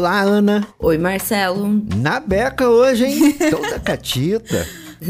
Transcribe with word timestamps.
Olá, 0.00 0.22
Ana. 0.22 0.66
Oi, 0.78 0.96
Marcelo. 0.96 1.82
Na 1.94 2.18
beca 2.20 2.66
hoje, 2.66 3.04
hein? 3.04 3.32
Toda 3.50 3.78
catita. 3.78 4.66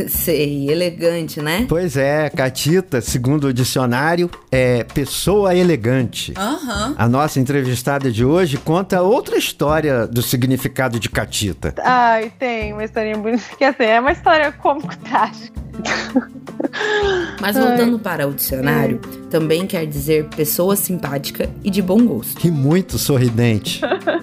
Sei, 0.08 0.68
elegante, 0.68 1.40
né? 1.40 1.64
Pois 1.68 1.96
é, 1.96 2.28
catita, 2.28 3.00
segundo 3.00 3.46
o 3.46 3.54
dicionário, 3.54 4.28
é 4.50 4.82
pessoa 4.82 5.54
elegante. 5.54 6.34
Aham. 6.36 6.96
A 6.98 7.08
nossa 7.08 7.38
entrevistada 7.38 8.10
de 8.10 8.24
hoje 8.24 8.56
conta 8.56 9.00
outra 9.00 9.38
história 9.38 10.08
do 10.08 10.22
significado 10.22 10.98
de 10.98 11.08
catita. 11.08 11.72
Ai, 11.84 12.32
tem 12.36 12.72
uma 12.72 12.82
historinha 12.82 13.16
bonita. 13.16 13.44
Que 13.56 13.62
assim, 13.62 13.84
é 13.84 14.00
uma 14.00 14.10
história 14.10 14.50
cômico-trágica. 14.50 15.60
Mas 17.40 17.56
voltando 17.56 17.96
para 17.98 18.26
o 18.26 18.34
dicionário, 18.34 19.00
também 19.30 19.68
quer 19.68 19.86
dizer 19.86 20.26
pessoa 20.34 20.74
simpática 20.74 21.48
e 21.62 21.70
de 21.70 21.80
bom 21.80 22.04
gosto. 22.04 22.44
E 22.44 22.50
muito 22.50 22.98
sorridente. 22.98 23.80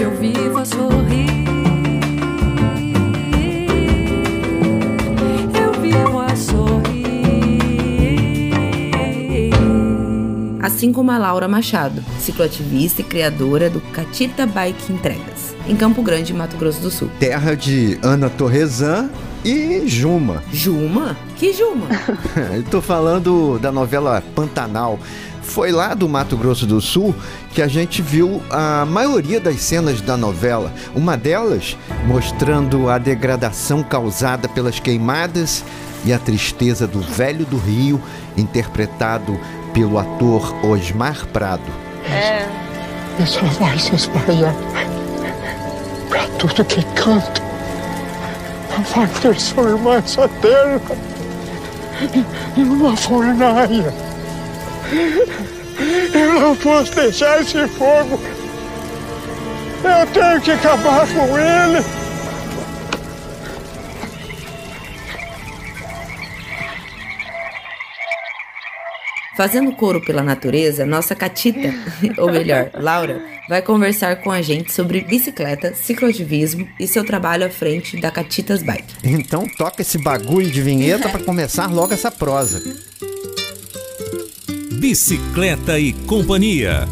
Eu 0.00 0.10
vivo 0.16 0.58
a 0.58 0.64
sorrir. 0.64 1.28
Eu 5.54 5.80
vivo 5.80 6.20
a 6.20 6.34
sorrir. 6.34 6.74
Assim 10.60 10.92
como 10.92 11.12
a 11.12 11.18
Laura 11.18 11.46
Machado, 11.46 12.02
cicloativista 12.18 13.00
e 13.02 13.04
criadora 13.04 13.70
do 13.70 13.80
Catita 13.80 14.44
Bike 14.44 14.92
Entregas, 14.92 15.54
em 15.68 15.76
Campo 15.76 16.02
Grande, 16.02 16.34
Mato 16.34 16.56
Grosso 16.56 16.80
do 16.80 16.90
Sul. 16.90 17.08
Terra 17.20 17.54
de 17.54 17.96
Ana 18.02 18.28
Torresan 18.28 19.08
e 19.44 19.86
Juma. 19.86 20.42
Juma? 20.52 21.16
Que 21.36 21.52
Juma? 21.52 21.86
Tô 22.72 22.82
falando 22.82 23.58
da 23.60 23.70
novela 23.70 24.20
Pantanal. 24.34 24.98
Foi 25.44 25.70
lá 25.70 25.94
do 25.94 26.08
Mato 26.08 26.36
Grosso 26.36 26.66
do 26.66 26.80
Sul 26.80 27.14
que 27.52 27.62
a 27.62 27.68
gente 27.68 28.02
viu 28.02 28.42
a 28.50 28.84
maioria 28.84 29.38
das 29.38 29.60
cenas 29.60 30.00
da 30.00 30.16
novela. 30.16 30.72
Uma 30.94 31.16
delas 31.16 31.76
mostrando 32.06 32.88
a 32.88 32.98
degradação 32.98 33.82
causada 33.82 34.48
pelas 34.48 34.80
queimadas 34.80 35.62
e 36.04 36.12
a 36.12 36.18
tristeza 36.18 36.86
do 36.86 37.00
velho 37.00 37.46
do 37.46 37.56
Rio, 37.56 38.00
interpretado 38.36 39.38
pelo 39.72 39.98
ator 39.98 40.54
Osmar 40.64 41.26
Prado. 41.28 41.62
É. 42.10 42.46
Só 43.24 43.44
vai 43.60 43.78
se 43.78 43.94
espalhar 43.94 44.54
pra 46.08 46.26
tudo 46.38 46.64
que 46.64 46.82
canto. 46.94 47.42
Vai 48.94 49.06
transformar 49.06 49.96
essa 49.98 50.28
terra 50.28 50.80
numa 52.56 52.96
fornalha. 52.96 54.13
Eu 56.14 56.40
não 56.40 56.56
posso 56.56 56.94
deixar 56.94 57.40
esse 57.40 57.66
fogo. 57.68 58.20
Eu 59.84 60.06
tenho 60.12 60.40
que 60.40 60.50
acabar 60.50 61.06
com 61.06 61.38
ele. 61.38 61.84
Fazendo 69.36 69.72
coro 69.72 70.00
pela 70.00 70.22
natureza, 70.22 70.86
nossa 70.86 71.14
Catita, 71.14 71.74
ou 72.18 72.30
melhor, 72.30 72.70
Laura, 72.72 73.20
vai 73.48 73.60
conversar 73.60 74.22
com 74.22 74.30
a 74.30 74.40
gente 74.40 74.72
sobre 74.72 75.00
bicicleta, 75.00 75.74
cicloativismo 75.74 76.68
e 76.78 76.86
seu 76.86 77.04
trabalho 77.04 77.44
à 77.44 77.50
frente 77.50 78.00
da 78.00 78.12
Catitas 78.12 78.62
Bike. 78.62 78.94
Então 79.02 79.44
toca 79.58 79.82
esse 79.82 79.98
bagulho 79.98 80.48
de 80.48 80.62
vinheta 80.62 81.08
pra 81.08 81.18
começar 81.18 81.66
logo 81.66 81.92
essa 81.92 82.12
prosa. 82.12 82.62
Bicicleta 84.84 85.78
e 85.78 85.94
Companhia. 85.94 86.86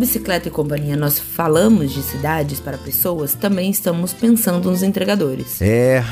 Bicicleta 0.00 0.48
e 0.48 0.50
Companhia 0.50 0.96
nós 0.96 1.18
falamos 1.18 1.92
de 1.92 2.02
cidades 2.02 2.58
para 2.58 2.78
pessoas, 2.78 3.34
também 3.34 3.70
estamos 3.70 4.14
pensando 4.14 4.70
nos 4.70 4.82
entregadores. 4.82 5.60
É, 5.60 6.02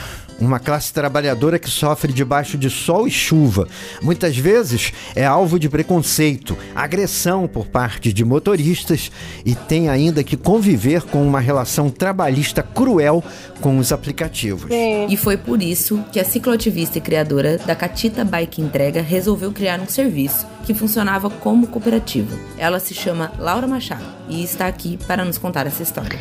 uma 0.41 0.59
classe 0.59 0.93
trabalhadora 0.93 1.59
que 1.59 1.69
sofre 1.69 2.13
debaixo 2.13 2.57
de 2.57 2.71
sol 2.71 3.07
e 3.07 3.11
chuva. 3.11 3.69
Muitas 4.03 4.37
vezes 4.37 4.93
é 5.15 5.25
alvo 5.25 5.59
de 5.59 5.69
preconceito, 5.69 6.57
agressão 6.75 7.47
por 7.47 7.67
parte 7.67 8.13
de 8.13 8.25
motoristas 8.25 9.11
e 9.45 9.55
tem 9.55 9.89
ainda 9.89 10.23
que 10.23 10.37
conviver 10.37 11.03
com 11.03 11.27
uma 11.27 11.41
relação 11.41 11.91
trabalhista 11.91 12.63
cruel 12.63 13.23
com 13.61 13.79
os 13.79 13.93
aplicativos. 13.93 14.71
E 14.71 15.17
foi 15.17 15.37
por 15.37 15.63
isso 15.63 16.05
que 16.13 16.21
a 16.21 16.25
cicloativista 16.25 16.99
e 16.99 17.01
criadora 17.01 17.59
da 17.59 17.75
Catita 17.75 18.25
Bike 18.25 18.63
Entrega 18.63 19.03
resolveu 19.03 19.53
criar 19.53 19.81
um 19.81 19.87
serviço 19.89 20.47
que 20.65 20.75
funcionava 20.75 21.31
como 21.31 21.67
cooperativa. 21.67 22.37
Ela 22.57 22.79
se 22.79 22.95
chama 22.95 23.33
Laura 23.39 23.67
Machado 23.67 24.05
e 24.29 24.43
está 24.45 24.67
aqui 24.67 24.99
para 25.07 25.25
nos 25.25 25.39
contar 25.39 25.67
essa 25.67 25.83
história. 25.83 26.19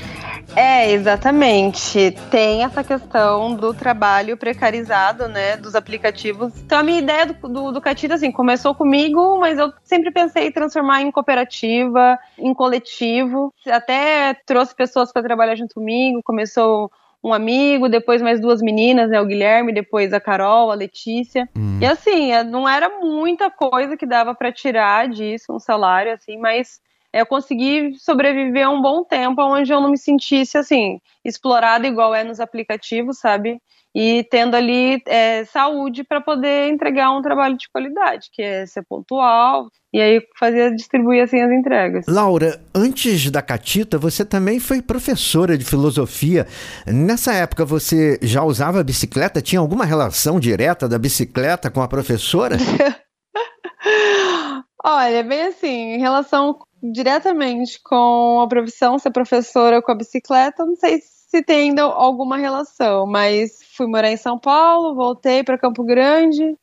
É, 0.57 0.90
exatamente. 0.91 2.16
Tem 2.31 2.63
essa 2.63 2.84
questão 2.84 3.53
do 3.53 3.75
trabalho 3.75 4.35
precarizado, 4.35 5.28
né, 5.28 5.56
dos 5.56 5.75
aplicativos. 5.75 6.51
Então, 6.57 6.79
a 6.79 6.84
minha 6.84 6.97
ideia 6.97 7.28
do, 7.28 7.47
do, 7.47 7.72
do 7.73 7.79
Catita, 7.79 8.16
assim, 8.16 8.31
começou 8.31 8.73
comigo, 8.73 9.38
mas 9.40 9.59
eu 9.59 9.72
sempre 9.84 10.09
pensei 10.09 10.47
em 10.47 10.51
transformar 10.51 11.03
em 11.03 11.12
cooperativa, 11.12 12.18
em 12.40 12.56
coletivo. 12.56 13.53
Até 13.68 14.34
trouxe 14.47 14.73
pessoas 14.73 15.13
para 15.13 15.22
trabalhar 15.22 15.56
junto 15.56 15.75
comigo. 15.75 16.23
Começou 16.23 16.89
um 17.24 17.31
amigo, 17.31 17.88
depois 17.88 18.19
mais 18.19 18.41
duas 18.41 18.59
meninas, 18.59 19.12
né, 19.12 19.22
o 19.22 19.25
Guilherme, 19.28 19.72
depois 19.72 20.12
a 20.12 20.19
Carol, 20.19 20.72
a 20.72 20.75
Letícia. 20.75 21.47
E 21.79 21.85
assim, 21.85 22.31
é, 22.31 22.44
não 22.44 22.68
era 22.68 22.89
muita 22.97 23.51
coisa 23.51 23.95
que 23.95 24.07
dava 24.07 24.34
para 24.34 24.51
tirar 24.51 25.07
disso, 25.07 25.53
um 25.53 25.59
salário, 25.59 26.13
assim, 26.13 26.35
mas 26.39 26.79
eu 27.19 27.25
consegui 27.25 27.94
sobreviver 27.97 28.69
um 28.69 28.81
bom 28.81 29.03
tempo 29.03 29.41
onde 29.41 29.72
eu 29.72 29.81
não 29.81 29.91
me 29.91 29.97
sentisse 29.97 30.57
assim 30.57 31.00
explorada 31.28 31.85
igual 31.85 32.16
é 32.16 32.23
nos 32.23 32.39
aplicativos, 32.39 33.19
sabe? 33.19 33.59
E 33.94 34.23
tendo 34.29 34.55
ali 34.55 35.01
é, 35.07 35.44
saúde 35.45 36.03
para 36.03 36.22
poder 36.22 36.69
entregar 36.69 37.11
um 37.11 37.22
trabalho 37.22 37.57
de 37.57 37.69
qualidade, 37.69 38.29
que 38.31 38.41
é 38.41 38.66
ser 38.66 38.83
pontual 38.88 39.69
e 39.91 40.00
aí 40.00 40.22
fazer 40.38 40.75
distribuir 40.75 41.23
assim 41.23 41.41
as 41.41 41.51
entregas. 41.51 42.06
Laura, 42.07 42.61
antes 42.75 43.31
da 43.31 43.41
Catita, 43.41 43.97
você 43.97 44.23
também 44.23 44.59
foi 44.59 44.81
professora 44.81 45.57
de 45.57 45.66
filosofia. 45.66 46.45
Nessa 46.85 47.33
época, 47.33 47.66
você 47.66 48.19
já 48.22 48.44
usava 48.44 48.81
a 48.81 48.83
bicicleta? 48.83 49.41
Tinha 49.41 49.59
alguma 49.59 49.85
relação 49.85 50.39
direta 50.39 50.88
da 50.88 51.00
bicicleta 51.00 51.72
com 51.72 51.81
a 51.81 51.88
professora? 51.88 52.57
Olha, 54.83 55.24
bem 55.24 55.42
assim, 55.44 55.95
em 55.95 56.00
relação 56.00 56.57
diretamente 56.81 57.79
com 57.81 58.41
a 58.41 58.47
profissão, 58.47 59.00
ser 59.00 59.12
professora 59.12 59.81
com 59.81 59.91
a 59.91 59.95
bicicleta, 59.95 60.65
não 60.65 60.75
sei 60.75 61.01
se 61.01 61.44
tem 61.44 61.69
ainda 61.69 61.83
alguma 61.83 62.38
relação, 62.38 63.06
mas 63.06 63.59
fui 63.75 63.88
morar 63.88 64.12
em 64.12 64.18
São 64.18 64.39
Paulo, 64.39 64.95
voltei 64.95 65.44
para 65.44 65.57
Campo 65.57 65.83
Grande. 65.83 66.57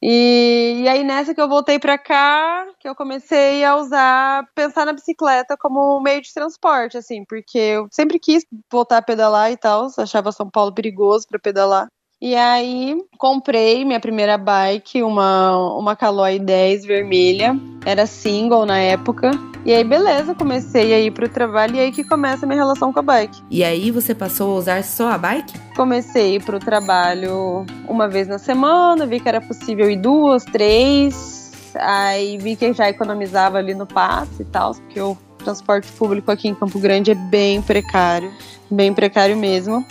E, 0.00 0.82
e 0.82 0.88
aí 0.88 1.02
nessa 1.02 1.34
que 1.34 1.40
eu 1.40 1.48
voltei 1.48 1.78
para 1.78 1.98
cá, 1.98 2.66
que 2.78 2.88
eu 2.88 2.94
comecei 2.94 3.64
a 3.64 3.76
usar, 3.76 4.46
pensar 4.54 4.84
na 4.84 4.92
bicicleta 4.92 5.56
como 5.56 6.00
meio 6.00 6.20
de 6.20 6.32
transporte, 6.32 6.98
assim, 6.98 7.24
porque 7.24 7.58
eu 7.58 7.88
sempre 7.90 8.18
quis 8.18 8.44
voltar 8.70 8.98
a 8.98 9.02
pedalar 9.02 9.50
e 9.50 9.56
tal, 9.56 9.88
achava 9.98 10.32
São 10.32 10.50
Paulo 10.50 10.72
perigoso 10.74 11.26
para 11.28 11.38
pedalar. 11.38 11.88
E 12.20 12.34
aí 12.34 12.96
comprei 13.18 13.84
minha 13.84 14.00
primeira 14.00 14.38
bike, 14.38 15.02
uma, 15.02 15.76
uma 15.76 15.94
Caloi 15.94 16.38
10 16.38 16.86
vermelha. 16.86 17.54
Era 17.84 18.06
single 18.06 18.64
na 18.64 18.78
época. 18.78 19.30
E 19.66 19.74
aí, 19.74 19.84
beleza, 19.84 20.34
comecei 20.34 20.94
a 20.94 21.00
ir 21.00 21.10
pro 21.10 21.28
trabalho 21.28 21.76
e 21.76 21.80
aí 21.80 21.92
que 21.92 22.04
começa 22.04 22.46
a 22.46 22.48
minha 22.48 22.60
relação 22.60 22.92
com 22.92 23.00
a 23.00 23.02
bike. 23.02 23.42
E 23.50 23.62
aí 23.62 23.90
você 23.90 24.14
passou 24.14 24.52
a 24.52 24.58
usar 24.58 24.84
só 24.84 25.10
a 25.10 25.18
bike? 25.18 25.52
Comecei 25.74 26.22
a 26.22 26.34
ir 26.36 26.42
pro 26.42 26.58
trabalho 26.58 27.66
uma 27.86 28.08
vez 28.08 28.28
na 28.28 28.38
semana, 28.38 29.04
vi 29.04 29.20
que 29.20 29.28
era 29.28 29.40
possível 29.40 29.90
ir 29.90 29.96
duas, 29.96 30.44
três. 30.44 31.52
Aí 31.74 32.38
vi 32.38 32.56
que 32.56 32.72
já 32.72 32.88
economizava 32.88 33.58
ali 33.58 33.74
no 33.74 33.86
passe 33.86 34.40
e 34.40 34.44
tal, 34.46 34.72
porque 34.74 35.00
o 35.00 35.18
transporte 35.38 35.92
público 35.92 36.30
aqui 36.30 36.48
em 36.48 36.54
Campo 36.54 36.78
Grande 36.78 37.10
é 37.10 37.14
bem 37.14 37.60
precário, 37.60 38.32
bem 38.70 38.94
precário 38.94 39.36
mesmo. 39.36 39.84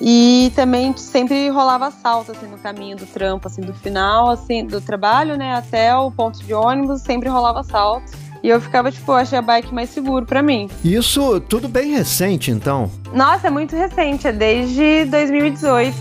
E 0.00 0.50
também 0.56 0.96
sempre 0.96 1.48
rolava 1.50 1.88
assalto, 1.88 2.32
assim, 2.32 2.46
no 2.46 2.56
caminho 2.56 2.96
do 2.96 3.04
trampo, 3.04 3.46
assim, 3.46 3.60
do 3.60 3.74
final, 3.74 4.30
assim, 4.30 4.64
do 4.64 4.80
trabalho, 4.80 5.36
né, 5.36 5.54
até 5.54 5.94
o 5.94 6.10
ponto 6.10 6.42
de 6.42 6.54
ônibus, 6.54 7.02
sempre 7.02 7.28
rolava 7.28 7.60
assalto. 7.60 8.10
E 8.42 8.48
eu 8.48 8.58
ficava, 8.58 8.90
tipo, 8.90 9.12
achei 9.12 9.38
a 9.38 9.42
bike 9.42 9.74
mais 9.74 9.90
seguro 9.90 10.24
pra 10.24 10.42
mim. 10.42 10.70
Isso 10.82 11.38
tudo 11.40 11.68
bem 11.68 11.92
recente, 11.92 12.50
então. 12.50 12.90
Nossa, 13.12 13.48
é 13.48 13.50
muito 13.50 13.76
recente, 13.76 14.26
é 14.26 14.32
desde 14.32 15.04
2018. 15.04 15.96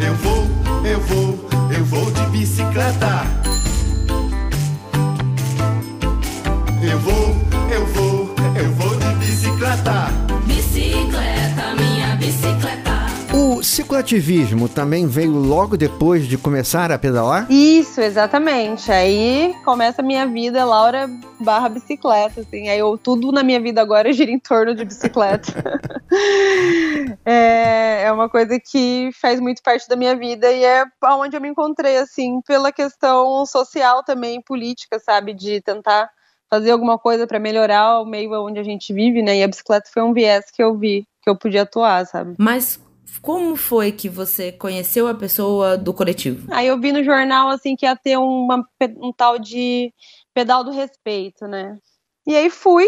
Eu 0.00 0.14
vou, 0.16 0.44
eu 0.84 1.00
vou, 1.00 1.48
eu 1.74 1.84
vou 1.86 2.10
de 2.10 2.26
bicicleta. 2.26 3.47
O 13.78 13.80
cicloativismo 13.80 14.68
também 14.68 15.06
veio 15.06 15.30
logo 15.38 15.76
depois 15.76 16.26
de 16.26 16.36
começar 16.36 16.90
a 16.90 16.98
pedalar? 16.98 17.46
Isso, 17.48 18.00
exatamente. 18.00 18.90
Aí 18.90 19.54
começa 19.64 20.02
a 20.02 20.04
minha 20.04 20.26
vida, 20.26 20.64
Laura 20.64 21.08
barra 21.38 21.68
bicicleta, 21.68 22.40
assim. 22.40 22.68
Aí 22.68 22.80
eu, 22.80 22.98
tudo 22.98 23.30
na 23.30 23.44
minha 23.44 23.60
vida 23.60 23.80
agora 23.80 24.12
gira 24.12 24.32
em 24.32 24.38
torno 24.40 24.74
de 24.74 24.84
bicicleta. 24.84 25.52
é, 27.24 28.02
é 28.02 28.10
uma 28.12 28.28
coisa 28.28 28.58
que 28.58 29.10
faz 29.12 29.38
muito 29.38 29.62
parte 29.62 29.88
da 29.88 29.94
minha 29.94 30.16
vida 30.16 30.50
e 30.50 30.64
é 30.64 30.84
onde 31.04 31.36
eu 31.36 31.40
me 31.40 31.48
encontrei, 31.48 31.98
assim, 31.98 32.40
pela 32.44 32.72
questão 32.72 33.46
social 33.46 34.02
também, 34.02 34.42
política, 34.42 34.98
sabe? 34.98 35.32
De 35.32 35.60
tentar 35.60 36.10
fazer 36.50 36.72
alguma 36.72 36.98
coisa 36.98 37.28
para 37.28 37.38
melhorar 37.38 38.00
o 38.00 38.04
meio 38.04 38.44
onde 38.44 38.58
a 38.58 38.64
gente 38.64 38.92
vive, 38.92 39.22
né? 39.22 39.36
E 39.36 39.44
a 39.44 39.46
bicicleta 39.46 39.88
foi 39.94 40.02
um 40.02 40.12
viés 40.12 40.46
que 40.52 40.60
eu 40.60 40.76
vi, 40.76 41.06
que 41.22 41.30
eu 41.30 41.38
podia 41.38 41.62
atuar, 41.62 42.04
sabe? 42.06 42.34
Mas 42.36 42.80
como 43.22 43.56
foi 43.56 43.92
que 43.92 44.08
você 44.08 44.52
conheceu 44.52 45.08
a 45.08 45.14
pessoa 45.14 45.76
do 45.76 45.92
coletivo? 45.94 46.46
Aí 46.52 46.66
eu 46.66 46.80
vi 46.80 46.92
no 46.92 47.02
jornal 47.04 47.48
assim 47.48 47.74
que 47.76 47.84
ia 47.86 47.96
ter 47.96 48.16
uma, 48.16 48.64
um 49.00 49.12
tal 49.12 49.38
de 49.38 49.92
pedal 50.34 50.62
do 50.64 50.70
respeito, 50.70 51.46
né? 51.46 51.76
E 52.26 52.34
aí 52.36 52.50
fui, 52.50 52.86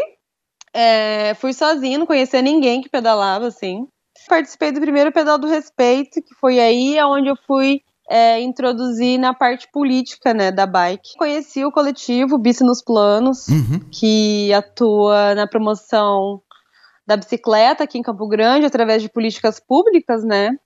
é, 0.73 1.35
fui 1.35 1.53
sozinha, 1.53 1.99
não 1.99 2.07
conhecia 2.07 2.43
ninguém 2.43 2.81
que 2.81 2.89
pedalava 2.89 3.47
assim. 3.47 3.87
Participei 4.29 4.71
do 4.71 4.81
primeiro 4.81 5.11
pedal 5.13 5.39
do 5.39 5.47
respeito, 5.49 6.23
que 6.23 6.35
foi 6.35 6.61
aí 6.61 6.97
onde 7.03 7.29
eu 7.29 7.37
fui 7.47 7.81
é, 8.09 8.41
introduzir 8.41 9.19
na 9.19 9.33
parte 9.33 9.69
política, 9.73 10.35
né, 10.35 10.51
da 10.53 10.67
bike. 10.67 11.17
Conheci 11.17 11.65
o 11.65 11.73
coletivo 11.73 12.37
Bici 12.39 12.63
nos 12.65 12.83
Planos, 12.83 13.49
Uhum. 13.49 13.81
que 13.91 14.53
atua 14.53 15.35
na 15.35 15.47
promoção 15.47 16.43
da 17.11 17.17
bicicleta 17.17 17.83
aqui 17.83 17.99
em 17.99 18.03
Campo 18.03 18.29
Grande 18.29 18.67
através 18.67 19.03
de 19.03 19.09
políticas 19.09 19.59
públicas, 19.59 20.23
né? 20.23 20.57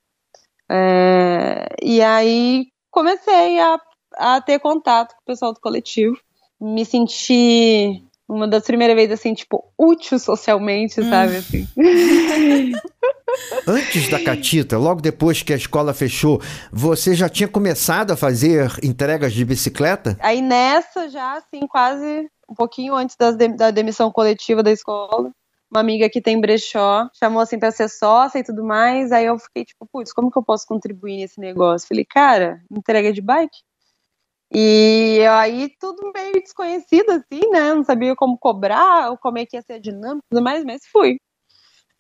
É, 0.71 1.67
e 1.83 2.03
aí 2.03 2.67
comecei 2.91 3.59
a, 3.59 3.81
a 4.19 4.41
ter 4.43 4.59
contato 4.59 5.15
com 5.15 5.23
o 5.23 5.25
pessoal 5.25 5.55
do 5.55 5.61
coletivo. 5.61 6.15
Me 6.61 6.85
senti 6.85 8.03
uma 8.29 8.47
das 8.47 8.65
primeiras 8.65 8.95
vezes 8.95 9.19
assim, 9.19 9.33
tipo, 9.33 9.65
útil 9.79 10.19
socialmente, 10.19 11.03
sabe? 11.03 11.37
Assim. 11.37 11.67
Antes 13.67 14.11
da 14.11 14.23
Catita, 14.23 14.77
logo 14.77 15.01
depois 15.01 15.43
que 15.43 15.53
a 15.55 15.57
escola 15.57 15.95
fechou, 15.95 16.43
você 16.71 17.15
já 17.15 17.27
tinha 17.27 17.49
começado 17.49 18.11
a 18.11 18.17
fazer 18.17 18.71
entregas 18.83 19.33
de 19.33 19.47
bicicleta? 19.47 20.15
Aí 20.21 20.43
nessa, 20.43 21.09
já 21.09 21.39
assim, 21.39 21.67
quase 21.67 22.29
um 22.49 22.55
pouquinho 22.55 22.95
antes 22.95 23.17
das 23.17 23.35
da 23.57 23.71
demissão 23.71 24.13
coletiva 24.13 24.63
da 24.63 24.71
escola, 24.71 25.33
uma 25.75 25.81
amiga 25.81 26.09
que 26.09 26.21
tem 26.21 26.41
brechó 26.41 27.09
chamou 27.19 27.41
assim 27.41 27.59
pra 27.59 27.73
ser 27.73 27.89
sócia 27.89 28.39
e 28.39 28.45
tudo 28.45 28.65
mais. 28.65 29.11
Aí 29.11 29.27
eu 29.27 29.39
fiquei 29.39 29.65
tipo, 29.65 29.87
putz, 29.91 30.13
como 30.13 30.31
que 30.31 30.39
eu 30.39 30.43
posso 30.43 30.67
contribuir 30.67 31.17
nesse 31.17 31.41
negócio? 31.41 31.89
Falei, 31.89 32.05
cara, 32.05 32.63
entrega 32.71 33.13
de 33.13 33.21
bike. 33.21 33.59
E 34.53 35.21
aí 35.29 35.69
tudo 35.81 36.13
meio 36.15 36.35
desconhecido 36.35 37.11
assim, 37.11 37.41
né? 37.51 37.75
Não 37.75 37.83
sabia 37.83 38.15
como 38.15 38.39
cobrar, 38.39 39.11
ou 39.11 39.19
como 39.19 39.39
é 39.39 39.45
que 39.47 39.57
ia 39.57 39.63
ser 39.63 39.75
a 39.75 39.79
dinâmica 39.81 40.25
e 40.27 40.35
tudo 40.35 40.45
mais, 40.45 40.65
mas 40.65 40.87
fui. 40.87 41.19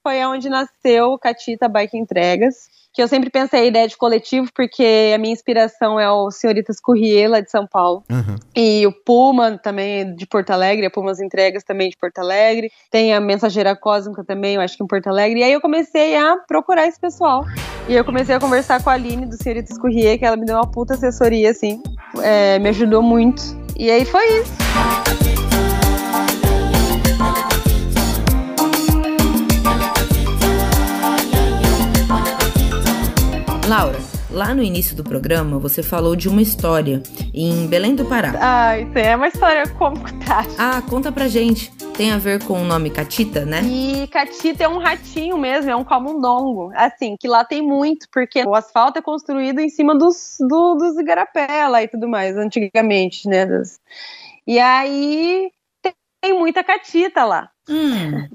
Foi 0.03 0.25
onde 0.25 0.49
nasceu 0.49 1.07
o 1.07 1.19
Catita 1.19 1.69
Bike 1.69 1.97
Entregas, 1.97 2.69
que 2.95 3.03
eu 3.03 3.09
sempre 3.09 3.29
pensei 3.29 3.61
a 3.61 3.65
ideia 3.65 3.89
de 3.89 3.97
coletivo, 3.97 4.49
porque 4.55 5.13
a 5.13 5.19
minha 5.19 5.33
inspiração 5.33 5.99
é 5.99 6.09
o 6.09 6.31
Senhoritas 6.31 6.79
Courrier, 6.81 7.29
lá 7.29 7.41
de 7.41 7.51
São 7.51 7.67
Paulo. 7.67 8.05
Uhum. 8.09 8.37
E 8.55 8.87
o 8.87 8.93
Puma 8.93 9.59
também 9.59 10.15
de 10.15 10.25
Porto 10.25 10.51
Alegre, 10.51 10.87
a 10.87 10.91
Pumas 10.91 11.21
Entregas 11.21 11.65
também 11.65 11.91
de 11.91 11.97
Porto 11.97 12.21
Alegre. 12.21 12.71
Tem 12.93 13.13
a 13.13 13.21
Mensageira 13.21 13.75
Cósmica 13.75 14.23
também, 14.23 14.55
eu 14.55 14.61
acho 14.61 14.77
que 14.77 14.85
em 14.85 14.87
Porto 14.87 15.09
Alegre. 15.09 15.41
E 15.41 15.43
aí 15.43 15.53
eu 15.53 15.61
comecei 15.61 16.17
a 16.17 16.37
procurar 16.47 16.87
esse 16.87 17.01
pessoal. 17.01 17.45
E 17.89 17.95
eu 17.95 18.05
comecei 18.05 18.37
a 18.37 18.39
conversar 18.39 18.81
com 18.81 18.91
a 18.91 18.93
Aline 18.93 19.27
do 19.27 19.37
Senhoritas 19.43 19.77
Courrier, 19.77 20.17
que 20.17 20.25
ela 20.25 20.37
me 20.37 20.47
deu 20.47 20.55
uma 20.55 20.71
puta 20.71 20.95
assessoria, 20.95 21.51
assim. 21.51 21.83
É, 22.23 22.61
me 22.61 22.69
ajudou 22.69 23.03
muito. 23.03 23.43
E 23.77 23.91
aí 23.91 24.05
foi 24.05 24.25
isso. 24.41 25.44
Laura, 33.69 33.99
lá 34.31 34.55
no 34.55 34.63
início 34.63 34.95
do 34.95 35.03
programa 35.03 35.59
você 35.59 35.83
falou 35.83 36.15
de 36.15 36.29
uma 36.29 36.43
história 36.43 37.03
em 37.33 37.67
Belém 37.67 37.95
do 37.95 38.05
Pará. 38.05 38.35
Aí 38.69 38.87
é 38.95 39.17
uma 39.17 39.29
história 39.29 39.67
cômica, 39.71 40.13
tá? 40.27 40.45
Ah, 40.59 40.83
conta 40.83 41.11
pra 41.11 41.29
gente. 41.29 41.73
Tem 41.97 42.13
a 42.13 42.19
ver 42.19 42.45
com 42.45 42.61
o 42.61 42.65
nome 42.65 42.91
Catita, 42.91 43.47
né? 43.47 43.63
E 43.63 44.07
catita 44.09 44.65
é 44.65 44.69
um 44.69 44.79
ratinho 44.79 45.39
mesmo, 45.39 45.71
é 45.71 45.77
um 45.77 45.85
camundongo. 45.85 46.73
Assim, 46.75 47.17
que 47.19 47.27
lá 47.27 47.43
tem 47.43 47.63
muito, 47.63 48.07
porque 48.13 48.45
o 48.45 48.55
asfalto 48.55 48.99
é 48.99 49.03
construído 49.03 49.61
em 49.61 49.71
cima 49.71 49.97
dos, 49.97 50.37
do, 50.41 50.75
dos 50.75 50.99
igarapé 50.99 51.67
lá 51.67 51.83
e 51.83 51.89
tudo 51.89 52.07
mais, 52.07 52.37
antigamente, 52.37 53.27
né? 53.29 53.47
E 54.47 54.59
aí 54.59 55.51
tem 56.21 56.39
muita 56.39 56.63
catita 56.63 57.25
lá. 57.25 57.51
Hum, 57.69 58.29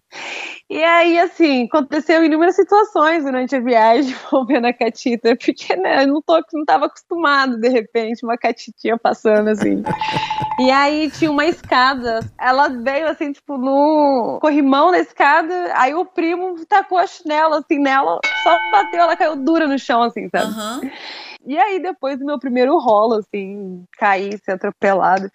E 0.69 0.83
aí, 0.83 1.19
assim, 1.19 1.65
aconteceu 1.65 2.23
inúmeras 2.23 2.55
situações 2.55 3.23
durante 3.23 3.55
a 3.55 3.59
viagem 3.59 4.11
envolvendo 4.29 4.65
a 4.67 4.73
catita, 4.73 5.35
porque, 5.35 5.75
né, 5.75 6.03
eu 6.03 6.07
não, 6.07 6.21
tô, 6.21 6.39
não 6.53 6.65
tava 6.65 6.85
acostumado, 6.85 7.57
de 7.59 7.69
repente, 7.69 8.23
uma 8.23 8.37
catitinha 8.37 8.97
passando, 8.97 9.49
assim. 9.49 9.83
E 10.59 10.69
aí 10.71 11.09
tinha 11.11 11.31
uma 11.31 11.45
escada, 11.45 12.19
ela 12.39 12.69
veio, 12.69 13.07
assim, 13.07 13.31
tipo, 13.31 13.57
no 13.57 14.39
corrimão 14.41 14.91
da 14.91 14.99
escada, 14.99 15.71
aí 15.75 15.93
o 15.95 16.05
primo 16.05 16.55
tacou 16.65 16.97
a 16.97 17.07
chinela, 17.07 17.59
assim, 17.59 17.79
nela, 17.79 18.19
só 18.35 18.61
bateu, 18.69 19.01
ela 19.01 19.15
caiu 19.17 19.35
dura 19.35 19.67
no 19.67 19.79
chão, 19.79 20.03
assim, 20.03 20.29
sabe? 20.29 20.51
aham. 20.51 20.81
E 21.45 21.57
aí, 21.57 21.79
depois 21.81 22.19
do 22.19 22.25
meu 22.25 22.39
primeiro 22.39 22.77
rolo, 22.77 23.15
assim, 23.15 23.85
cair, 23.97 24.39
ser 24.43 24.51
atropelado, 24.53 25.31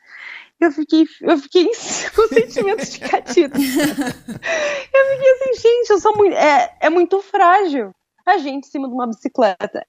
eu 0.61 0.73
fiquei, 0.73 1.05
eu 1.21 1.39
fiquei 1.39 1.67
com 2.15 2.29
sentimentos 2.29 2.91
de 2.93 3.01
catita. 3.01 3.59
Eu 3.59 5.05
fiquei 5.11 5.33
assim, 5.33 5.55
gente, 5.61 5.91
eu 5.91 5.99
sou 5.99 6.17
muito. 6.17 6.35
É, 6.35 6.77
é 6.81 6.91
muito 6.91 7.21
frágil. 7.21 7.93
A 8.27 8.39
gente 8.39 8.67
em 8.67 8.71
cima 8.71 8.89
de 8.89 8.95
uma 8.95 9.07
bicicleta. 9.07 9.87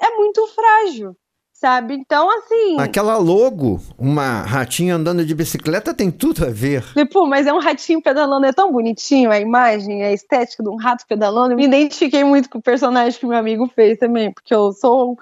É 0.00 0.10
muito 0.16 0.46
frágil, 0.48 1.14
sabe? 1.52 1.94
Então, 1.94 2.30
assim. 2.30 2.80
Aquela 2.80 3.16
logo, 3.18 3.80
uma 3.98 4.42
ratinha 4.42 4.96
andando 4.96 5.24
de 5.24 5.34
bicicleta, 5.34 5.94
tem 5.94 6.10
tudo 6.10 6.44
a 6.46 6.50
ver. 6.50 6.82
Pô, 7.12 7.26
mas 7.26 7.46
é 7.46 7.52
um 7.52 7.58
ratinho 7.58 8.02
pedalando, 8.02 8.46
é 8.46 8.52
tão 8.52 8.72
bonitinho 8.72 9.30
a 9.30 9.38
imagem, 9.38 10.02
a 10.02 10.12
estética 10.12 10.62
de 10.62 10.68
um 10.68 10.76
rato 10.76 11.04
pedalando. 11.06 11.52
Eu 11.52 11.56
me 11.56 11.66
identifiquei 11.66 12.24
muito 12.24 12.48
com 12.48 12.58
o 12.58 12.62
personagem 12.62 13.18
que 13.18 13.26
meu 13.26 13.38
amigo 13.38 13.66
fez 13.68 13.98
também, 13.98 14.32
porque 14.32 14.54
eu 14.54 14.72
sou 14.72 15.16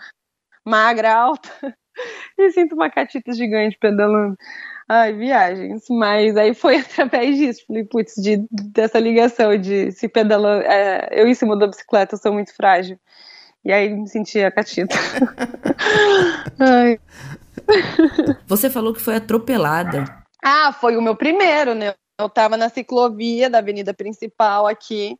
magra, 0.65 1.15
alta, 1.15 1.51
e 2.39 2.51
sinto 2.53 2.75
uma 2.75 2.91
catita 2.91 3.33
gigante 3.33 3.77
pedalando. 3.81 4.37
Ai, 4.95 5.15
viagens. 5.15 5.85
Mas 5.89 6.37
aí 6.37 6.53
foi 6.53 6.77
através 6.85 7.39
disso. 7.39 7.65
Falei, 7.67 7.85
putz, 7.85 8.15
de, 8.17 8.47
dessa 8.51 8.99
ligação 8.99 9.57
de 9.57 9.91
se 9.91 10.07
pedalando. 10.07 10.67
é, 10.67 11.09
eu 11.13 11.27
em 11.27 11.35
cima 11.35 11.57
da 11.57 11.67
bicicleta, 11.67 12.15
eu 12.15 12.19
sou 12.19 12.31
muito 12.31 12.55
frágil. 12.55 13.01
E 13.65 13.73
aí 13.73 13.89
me 13.89 14.07
senti 14.07 14.39
a 14.41 14.51
catita. 14.51 14.95
Você 18.47 18.69
falou 18.69 18.93
que 18.93 19.01
foi 19.01 19.17
atropelada. 19.17 20.05
Ah, 20.45 20.75
foi 20.75 20.99
o 20.99 21.03
meu 21.03 21.17
primeiro, 21.17 21.75
né? 21.75 21.95
Eu 22.21 22.29
tava 22.29 22.59
na 22.59 22.69
ciclovia 22.69 23.49
da 23.49 23.59
avenida 23.59 23.95
principal 23.95 24.67
aqui. 24.67 25.17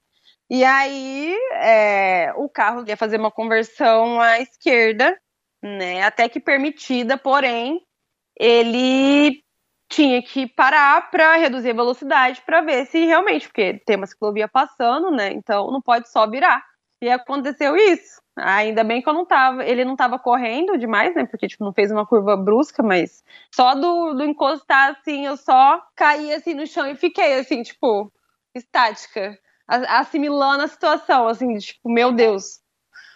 E 0.51 0.63
aí 0.65 1.35
é, 1.55 2.31
o 2.37 2.47
carro 2.47 2.85
ia 2.87 2.97
fazer 2.97 3.19
uma 3.19 3.31
conversão 3.31 4.21
à 4.21 4.39
esquerda, 4.39 5.17
né? 5.63 6.03
Até 6.03 6.29
que 6.29 6.41
permitida, 6.41 7.17
porém, 7.17 7.81
ele 8.39 9.42
tinha 9.93 10.23
que 10.23 10.47
parar 10.47 11.11
para 11.11 11.37
reduzir 11.37 11.71
a 11.71 11.75
velocidade 11.75 12.43
para 12.47 12.63
ver 12.63 12.87
se 12.87 13.05
realmente, 13.05 13.47
porque 13.47 13.75
tem 13.85 13.97
uma 13.97 14.07
ciclovia 14.07 14.49
passando, 14.49 15.11
né? 15.11 15.33
Então 15.33 15.71
não 15.71 15.83
pode 15.83 16.09
só 16.09 16.27
virar. 16.27 16.65
E 17.01 17.11
aconteceu 17.11 17.77
isso. 17.77 18.23
Ainda 18.35 18.83
bem 18.83 19.03
que 19.03 19.09
eu 19.09 19.13
não 19.13 19.27
tava, 19.27 19.65
ele 19.65 19.85
não 19.85 19.95
tava 19.95 20.19
correndo 20.19 20.79
demais, 20.79 21.15
né? 21.15 21.27
Porque 21.27 21.47
tipo 21.47 21.63
não 21.63 21.73
fez 21.73 21.91
uma 21.93 22.07
curva 22.07 22.37
brusca, 22.37 22.83
mas 22.83 23.23
só 23.51 23.75
do, 23.75 24.15
do 24.15 24.25
encostar 24.25 24.93
assim, 24.93 25.27
eu 25.27 25.37
só 25.37 25.83
caí 25.95 26.33
assim 26.33 26.55
no 26.55 26.67
chão 26.67 26.87
e 26.87 26.95
fiquei 26.95 27.39
assim, 27.39 27.63
tipo, 27.63 28.11
estática. 28.55 29.39
assimilando 29.69 30.63
a 30.63 30.69
situação, 30.69 31.29
assim, 31.29 31.55
tipo, 31.59 31.91
meu 31.91 32.13
Deus, 32.13 32.61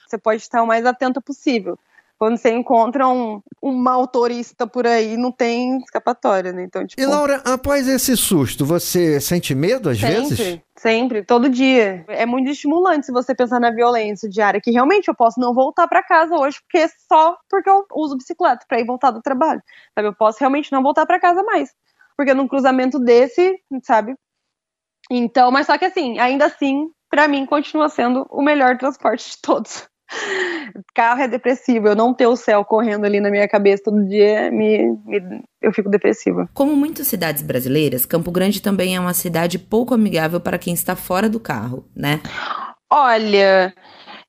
você 0.06 0.18
pode 0.18 0.42
estar 0.42 0.62
o 0.62 0.66
mais 0.66 0.84
atento 0.84 1.22
possível. 1.22 1.78
Quando 2.18 2.38
você 2.38 2.50
encontra 2.50 3.06
um, 3.06 3.42
um 3.62 3.72
motorista 3.72 4.66
por 4.66 4.86
aí, 4.86 5.18
não 5.18 5.30
tem 5.30 5.76
escapatória, 5.78 6.50
né? 6.50 6.62
Então, 6.62 6.86
tipo, 6.86 7.00
E 7.00 7.04
Laura, 7.04 7.42
após 7.44 7.86
esse 7.86 8.16
susto, 8.16 8.64
você 8.64 9.20
sente 9.20 9.54
medo 9.54 9.90
às 9.90 10.00
vezes? 10.00 10.38
sempre, 10.38 10.64
sempre, 10.76 11.24
todo 11.24 11.50
dia. 11.50 12.06
É 12.08 12.24
muito 12.24 12.50
estimulante 12.50 13.04
se 13.04 13.12
você 13.12 13.34
pensar 13.34 13.60
na 13.60 13.70
violência 13.70 14.30
diária, 14.30 14.60
que 14.62 14.70
realmente 14.70 15.08
eu 15.08 15.14
posso 15.14 15.38
não 15.38 15.52
voltar 15.52 15.86
pra 15.88 16.02
casa 16.02 16.34
hoje, 16.34 16.58
porque 16.62 16.88
só 17.06 17.36
porque 17.50 17.68
eu 17.68 17.84
uso 17.94 18.16
bicicleta 18.16 18.64
pra 18.66 18.80
ir 18.80 18.86
voltar 18.86 19.10
do 19.10 19.20
trabalho, 19.20 19.62
sabe? 19.94 20.08
Eu 20.08 20.14
posso 20.14 20.38
realmente 20.40 20.72
não 20.72 20.82
voltar 20.82 21.04
pra 21.04 21.20
casa 21.20 21.42
mais, 21.42 21.70
porque 22.16 22.32
num 22.32 22.48
cruzamento 22.48 22.98
desse, 22.98 23.60
sabe? 23.82 24.16
Então, 25.10 25.50
mas 25.50 25.66
só 25.66 25.76
que 25.76 25.84
assim, 25.84 26.18
ainda 26.18 26.46
assim, 26.46 26.90
pra 27.10 27.28
mim 27.28 27.44
continua 27.44 27.90
sendo 27.90 28.26
o 28.30 28.42
melhor 28.42 28.78
transporte 28.78 29.32
de 29.32 29.38
todos. 29.42 29.86
Carro 30.94 31.20
é 31.22 31.28
depressivo, 31.28 31.88
eu 31.88 31.96
não 31.96 32.14
ter 32.14 32.26
o 32.26 32.36
céu 32.36 32.64
correndo 32.64 33.04
ali 33.04 33.20
na 33.20 33.30
minha 33.30 33.48
cabeça 33.48 33.84
todo 33.84 34.04
dia, 34.06 34.50
me, 34.50 34.92
me- 35.04 35.42
eu 35.60 35.72
fico 35.72 35.88
depressiva. 35.90 36.48
Como 36.54 36.74
muitas 36.76 37.06
cidades 37.08 37.42
brasileiras, 37.42 38.06
Campo 38.06 38.30
Grande 38.30 38.60
também 38.62 38.96
é 38.96 39.00
uma 39.00 39.14
cidade 39.14 39.58
pouco 39.58 39.94
amigável 39.94 40.40
para 40.40 40.58
quem 40.58 40.74
está 40.74 40.94
fora 40.96 41.28
do 41.28 41.40
carro, 41.40 41.88
né? 41.94 42.20
Olha, 42.90 43.74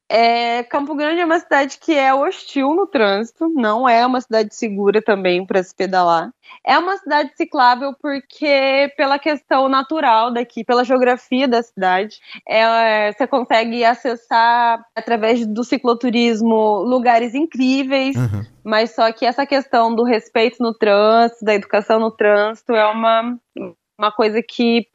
é, 0.09 0.63
Campo 0.63 0.95
Grande 0.95 1.19
é 1.19 1.25
uma 1.25 1.39
cidade 1.39 1.77
que 1.79 1.93
é 1.93 2.13
hostil 2.13 2.73
no 2.73 2.87
trânsito, 2.87 3.49
não 3.49 3.87
é 3.87 4.05
uma 4.05 4.21
cidade 4.21 4.55
segura 4.55 5.01
também 5.01 5.45
para 5.45 5.61
se 5.61 5.75
pedalar. 5.75 6.31
É 6.65 6.77
uma 6.77 6.95
cidade 6.97 7.31
ciclável 7.35 7.93
porque, 8.01 8.91
pela 8.95 9.19
questão 9.19 9.67
natural 9.67 10.31
daqui, 10.31 10.63
pela 10.63 10.85
geografia 10.85 11.47
da 11.47 11.61
cidade, 11.61 12.19
é, 12.47 13.11
você 13.11 13.27
consegue 13.27 13.83
acessar, 13.83 14.81
através 14.95 15.45
do 15.45 15.63
cicloturismo, 15.63 16.83
lugares 16.83 17.35
incríveis, 17.35 18.15
Uhum. 18.15 18.45
mas 18.63 18.95
só 18.95 19.11
que 19.11 19.25
essa 19.25 19.45
questão 19.45 19.93
do 19.93 20.03
respeito 20.03 20.63
no 20.63 20.73
trânsito, 20.73 21.43
da 21.43 21.53
educação 21.53 21.99
no 21.99 22.11
trânsito, 22.11 22.73
é 22.73 22.85
uma, 22.87 23.37
uma 23.99 24.11
coisa 24.11 24.41
que 24.41 24.87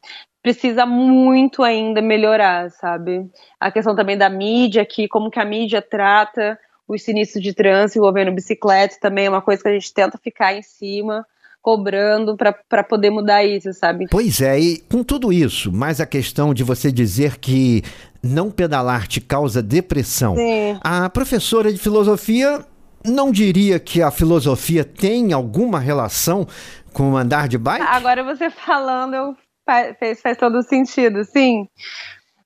precisa 0.43 0.85
muito 0.85 1.63
ainda 1.63 2.01
melhorar, 2.01 2.69
sabe? 2.69 3.25
A 3.57 3.71
questão 3.71 3.95
também 3.95 4.17
da 4.17 4.29
mídia, 4.29 4.85
que 4.85 5.07
como 5.07 5.31
que 5.31 5.39
a 5.39 5.45
mídia 5.45 5.81
trata 5.81 6.59
os 6.85 7.01
sinistros 7.01 7.41
de 7.41 7.53
trânsito 7.53 7.97
envolvendo 7.97 8.33
bicicleta 8.33 8.97
também 8.99 9.25
é 9.25 9.29
uma 9.29 9.41
coisa 9.41 9.63
que 9.63 9.69
a 9.69 9.73
gente 9.73 9.93
tenta 9.93 10.17
ficar 10.17 10.53
em 10.53 10.61
cima, 10.61 11.25
cobrando 11.61 12.35
para 12.35 12.83
poder 12.83 13.09
mudar 13.09 13.45
isso, 13.45 13.71
sabe? 13.73 14.05
Pois 14.11 14.41
é, 14.41 14.59
e 14.59 14.77
com 14.79 15.01
tudo 15.01 15.31
isso, 15.31 15.71
mais 15.71 16.01
a 16.01 16.05
questão 16.05 16.53
de 16.53 16.61
você 16.61 16.91
dizer 16.91 17.39
que 17.39 17.81
não 18.21 18.51
pedalar 18.51 19.07
te 19.07 19.21
causa 19.21 19.63
depressão. 19.63 20.35
Sim. 20.35 20.77
A 20.81 21.09
professora 21.09 21.71
de 21.71 21.79
filosofia 21.79 22.65
não 23.05 23.31
diria 23.31 23.79
que 23.79 24.01
a 24.01 24.11
filosofia 24.11 24.83
tem 24.83 25.31
alguma 25.31 25.79
relação 25.79 26.45
com 26.91 27.13
o 27.13 27.17
andar 27.17 27.47
de 27.47 27.57
bike? 27.57 27.85
Agora 27.85 28.23
você 28.23 28.49
falando, 28.51 29.13
eu 29.15 29.37
fa- 29.65 29.93
fez, 29.95 30.21
faz 30.21 30.37
todo 30.37 30.61
sentido, 30.63 31.23
sim. 31.25 31.67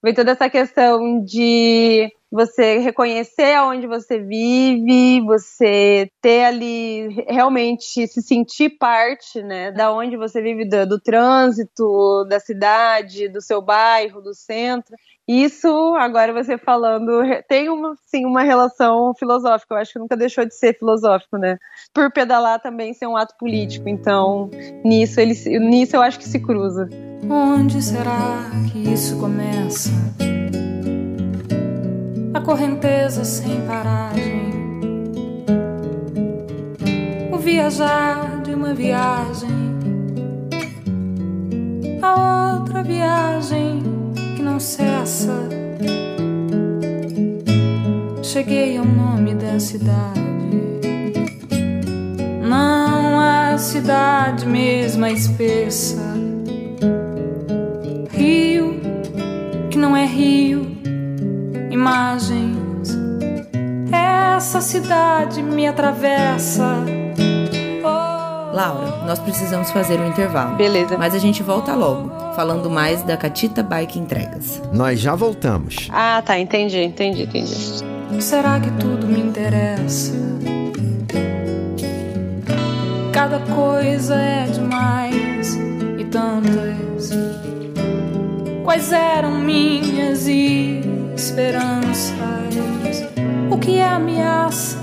Vem 0.04 0.14
toda 0.14 0.32
essa 0.32 0.50
questão 0.50 1.24
de 1.24 2.12
você 2.32 2.80
reconhecer 2.80 3.54
aonde 3.54 3.88
você 3.88 4.20
vive, 4.20 5.22
você 5.26 6.10
ter 6.22 6.46
ali 6.46 7.08
realmente 7.28 8.08
se 8.08 8.22
sentir 8.22 8.78
parte, 8.78 9.42
né, 9.42 9.72
da 9.72 9.92
onde 9.92 10.18
você 10.18 10.42
vive, 10.42 10.68
do, 10.68 10.86
do 10.86 11.00
trânsito, 11.00 12.26
da 12.30 12.40
cidade, 12.40 13.30
do 13.30 13.42
seu 13.42 13.62
bairro, 13.62 14.22
do 14.22 14.34
centro. 14.34 14.96
Isso, 15.28 15.68
agora 15.96 16.32
você 16.32 16.58
falando, 16.58 17.22
tem 17.50 17.68
uma, 17.70 17.96
sim, 18.06 18.26
uma 18.26 18.44
relação 18.44 19.14
filosófica. 19.14 19.76
Eu 19.76 19.80
acho 19.80 19.94
que 19.94 20.00
nunca 20.00 20.16
deixou 20.16 20.46
de 20.46 20.56
ser 20.56 20.78
filosófico, 20.78 21.38
né? 21.38 21.58
Por 21.94 22.10
pedalar 22.14 22.62
também 22.62 22.94
ser 22.94 23.08
um 23.08 23.18
ato 23.18 23.36
político. 23.38 23.90
Então, 23.90 24.50
nisso, 24.86 25.20
ele, 25.20 25.34
nisso 25.60 25.98
eu 25.98 26.02
acho 26.02 26.18
que 26.18 26.26
se 26.26 26.40
cruza. 26.40 26.88
Onde 27.30 27.82
será 27.82 28.50
que 28.72 28.94
isso 28.94 29.20
começa? 29.20 29.90
A 32.34 32.42
correnteza 32.42 33.24
sem 33.24 33.62
paragem. 33.62 34.52
O 37.32 37.38
viajar 37.38 38.42
de 38.44 38.54
uma 38.54 38.74
viagem. 38.74 39.50
A 42.02 42.60
outra 42.60 42.84
viagem 42.84 43.82
que 44.36 44.42
não 44.42 44.60
cessa. 44.60 45.50
Cheguei 48.22 48.78
ao 48.78 48.86
nome 48.86 49.36
da 49.36 49.60
cidade. 49.60 50.22
Não 52.44 53.20
a 53.20 53.58
cidade 53.58 54.46
mesma 54.46 55.10
espessa. 55.12 56.07
Imagens. 61.88 62.98
Essa 63.91 64.60
cidade 64.60 65.41
me 65.41 65.65
atravessa. 65.67 66.84
Oh. 67.84 68.56
Laura, 68.56 69.06
nós 69.06 69.20
precisamos 69.20 69.72
fazer 69.72 70.00
um 70.00 70.08
intervalo. 70.08 70.58
Beleza. 70.58 70.98
Mas 70.98 71.15
a 71.15 71.20
gente 71.20 71.41
volta 71.41 71.74
logo, 71.74 72.12
falando 72.36 72.70
mais 72.70 73.03
da 73.03 73.15
Catita 73.15 73.63
Bike 73.63 73.98
Entregas. 73.98 74.62
Nós 74.74 75.00
já 75.00 75.15
voltamos. 75.15 75.88
Ah, 75.91 76.22
tá, 76.25 76.38
entendi, 76.38 76.82
entendi, 76.84 77.24
entendi. 77.24 78.22
Será 78.22 78.60
que 78.60 78.72
tudo 78.72 79.08
me 79.08 79.22
interessa? 79.22 80.13
Cada 83.13 83.39
coisa 83.39 84.15
é 84.15 84.46
demais 84.46 85.56
e 85.98 86.03
tantas. 86.06 87.12
Quais 88.63 88.91
eram 88.91 89.39
minhas 89.39 90.27
esperanças? 91.18 92.14
O 93.50 93.58
que 93.58 93.78
é 93.78 93.84
ameaça 93.84 94.78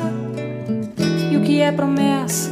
e 1.30 1.36
o 1.36 1.40
que 1.40 1.60
é 1.60 1.70
promessa? 1.70 2.50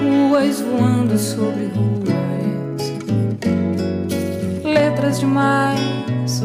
Ruas 0.00 0.60
voando 0.60 1.18
sobre 1.18 1.66
ruas, 1.66 2.92
letras 4.64 5.20
demais, 5.20 6.42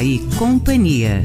E 0.00 0.18
companhia. 0.38 1.22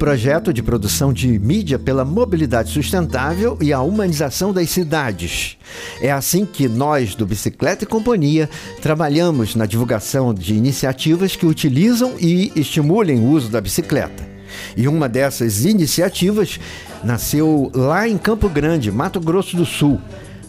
Projeto 0.00 0.50
de 0.50 0.62
produção 0.62 1.12
de 1.12 1.38
mídia 1.38 1.78
pela 1.78 2.06
mobilidade 2.06 2.72
sustentável 2.72 3.58
e 3.60 3.70
a 3.70 3.82
humanização 3.82 4.50
das 4.50 4.70
cidades. 4.70 5.58
É 6.00 6.10
assim 6.10 6.46
que 6.46 6.66
nós, 6.66 7.14
do 7.14 7.26
Bicicleta 7.26 7.84
e 7.84 7.86
Companhia, 7.86 8.48
trabalhamos 8.80 9.54
na 9.54 9.66
divulgação 9.66 10.32
de 10.32 10.54
iniciativas 10.54 11.36
que 11.36 11.44
utilizam 11.44 12.14
e 12.18 12.50
estimulem 12.56 13.20
o 13.20 13.28
uso 13.28 13.50
da 13.50 13.60
bicicleta. 13.60 14.26
E 14.74 14.88
uma 14.88 15.06
dessas 15.06 15.66
iniciativas 15.66 16.58
nasceu 17.04 17.70
lá 17.74 18.08
em 18.08 18.16
Campo 18.16 18.48
Grande, 18.48 18.90
Mato 18.90 19.20
Grosso 19.20 19.54
do 19.54 19.66
Sul. 19.66 20.00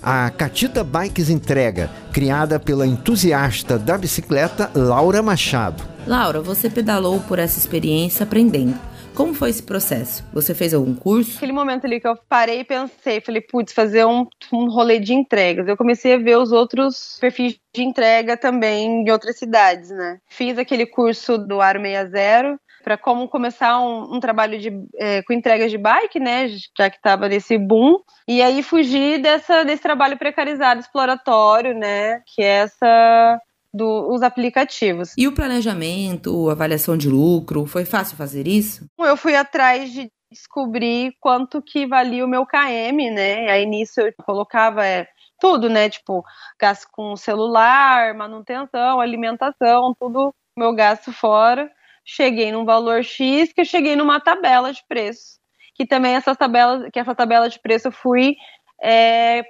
A 0.02 0.30
Catita 0.30 0.82
Bikes 0.82 1.30
Entrega, 1.30 1.92
criada 2.14 2.58
pela 2.58 2.88
entusiasta 2.88 3.78
da 3.78 3.98
bicicleta 3.98 4.72
Laura 4.74 5.22
Machado. 5.22 5.84
Laura, 6.08 6.42
você 6.42 6.70
pedalou 6.70 7.20
por 7.20 7.38
essa 7.38 7.60
experiência 7.60 8.24
aprendendo. 8.24 8.91
Como 9.16 9.34
foi 9.34 9.50
esse 9.50 9.62
processo? 9.62 10.24
Você 10.34 10.56
fez 10.56 10.74
algum 10.74 10.96
curso? 10.96 11.38
Aquele 11.38 11.52
momento 11.52 11.86
ali 11.86 12.00
que 12.00 12.08
eu 12.08 12.16
parei 12.30 12.62
e 12.62 12.64
pensei, 12.64 13.20
falei, 13.22 13.42
putz, 13.42 13.74
fazer 13.74 14.06
um, 14.06 14.26
um 14.54 14.70
rolê 14.70 15.00
de 15.00 15.14
entregas. 15.14 15.68
Eu 15.68 15.76
comecei 15.76 16.14
a 16.14 16.18
ver 16.18 16.38
os 16.38 16.52
outros 16.52 17.18
perfis 17.20 17.60
de 17.74 17.84
entrega 17.84 18.38
também 18.38 19.04
em 19.04 19.12
outras 19.12 19.38
cidades, 19.38 19.90
né? 19.90 20.18
Fiz 20.30 20.58
aquele 20.58 20.86
curso 20.86 21.38
do 21.38 21.62
Aro 21.62 21.82
60 21.82 22.60
para 22.84 22.98
como 22.98 23.28
começar 23.28 23.80
um, 23.80 24.16
um 24.16 24.20
trabalho 24.20 24.60
de, 24.60 24.72
é, 24.98 25.22
com 25.24 25.34
entregas 25.34 25.70
de 25.72 25.78
bike, 25.78 26.20
né? 26.20 26.48
Já 26.78 26.90
que 26.90 26.98
estava 26.98 27.30
nesse 27.30 27.58
boom. 27.58 27.98
E 28.28 28.42
aí 28.42 28.64
fugir 28.64 29.22
dessa, 29.22 29.64
desse 29.64 29.84
trabalho 29.84 30.18
precarizado, 30.18 30.80
exploratório, 30.80 31.76
né? 31.76 32.22
Que 32.34 32.42
é 32.42 32.64
essa 32.64 33.40
dos 33.74 34.22
aplicativos. 34.22 35.14
E 35.18 35.28
o 35.28 35.34
planejamento, 35.34 36.50
avaliação 36.50 36.98
de 36.98 37.10
lucro, 37.10 37.66
foi 37.66 37.86
fácil 37.86 38.18
fazer 38.18 38.48
isso? 38.48 38.86
Eu 39.00 39.16
fui 39.16 39.36
atrás 39.36 39.92
de 39.92 40.12
descobrir 40.32 41.14
quanto 41.20 41.62
que 41.62 41.86
valia 41.86 42.26
o 42.26 42.28
meu 42.28 42.46
KM, 42.46 43.12
né? 43.12 43.50
Aí 43.50 43.66
nisso 43.66 44.00
eu 44.00 44.14
colocava 44.26 44.86
é, 44.86 45.08
tudo, 45.40 45.70
né? 45.70 45.90
Tipo, 45.90 46.24
gasto 46.60 46.88
com 46.92 47.16
celular, 47.16 48.14
manutenção, 48.14 49.00
alimentação, 49.00 49.94
tudo 50.00 50.34
meu 50.58 50.74
gasto 50.74 51.12
fora. 51.12 51.70
Cheguei 52.06 52.52
num 52.52 52.66
valor 52.66 53.04
X 53.04 53.52
que 53.54 53.62
eu 53.62 53.66
cheguei 53.66 53.96
numa 53.96 54.20
tabela 54.20 54.72
de 54.72 54.82
preço. 54.88 55.40
Que 55.76 55.86
também 55.86 56.16
essa 56.16 56.36
tabela, 56.36 56.90
que 56.92 57.00
essa 57.00 57.16
tabela 57.16 57.50
de 57.50 57.60
preço 57.60 57.88
eu 57.88 57.92
fui 57.92 58.36
é, 58.82 59.44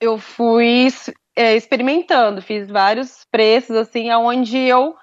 eu 0.00 0.18
fui 0.18 0.88
é, 1.36 1.54
experimentando, 1.54 2.40
fiz 2.40 2.68
vários 2.68 3.26
preços, 3.30 3.76
assim, 3.76 4.08
aonde 4.10 4.56
eu 4.56 4.96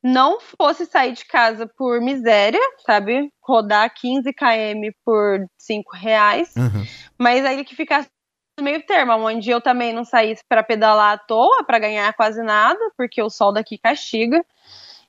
não 0.00 0.38
fosse 0.38 0.86
sair 0.86 1.12
de 1.12 1.24
casa 1.24 1.66
por 1.66 2.00
miséria, 2.00 2.60
sabe? 2.86 3.32
Rodar 3.42 3.92
15 3.92 4.32
km 4.32 4.92
por 5.04 5.44
5 5.58 5.96
reais, 5.96 6.54
uhum. 6.56 6.84
mas 7.18 7.44
aí 7.44 7.64
que 7.64 7.74
ficasse 7.74 8.08
no 8.56 8.64
meio 8.64 8.84
termo, 8.86 9.12
onde 9.12 9.50
eu 9.50 9.60
também 9.60 9.92
não 9.92 10.04
saísse 10.04 10.44
para 10.48 10.62
pedalar 10.62 11.14
à 11.14 11.18
toa, 11.18 11.64
para 11.64 11.80
ganhar 11.80 12.12
quase 12.14 12.40
nada, 12.42 12.78
porque 12.96 13.20
o 13.20 13.30
sol 13.30 13.52
daqui 13.52 13.76
castiga. 13.76 14.44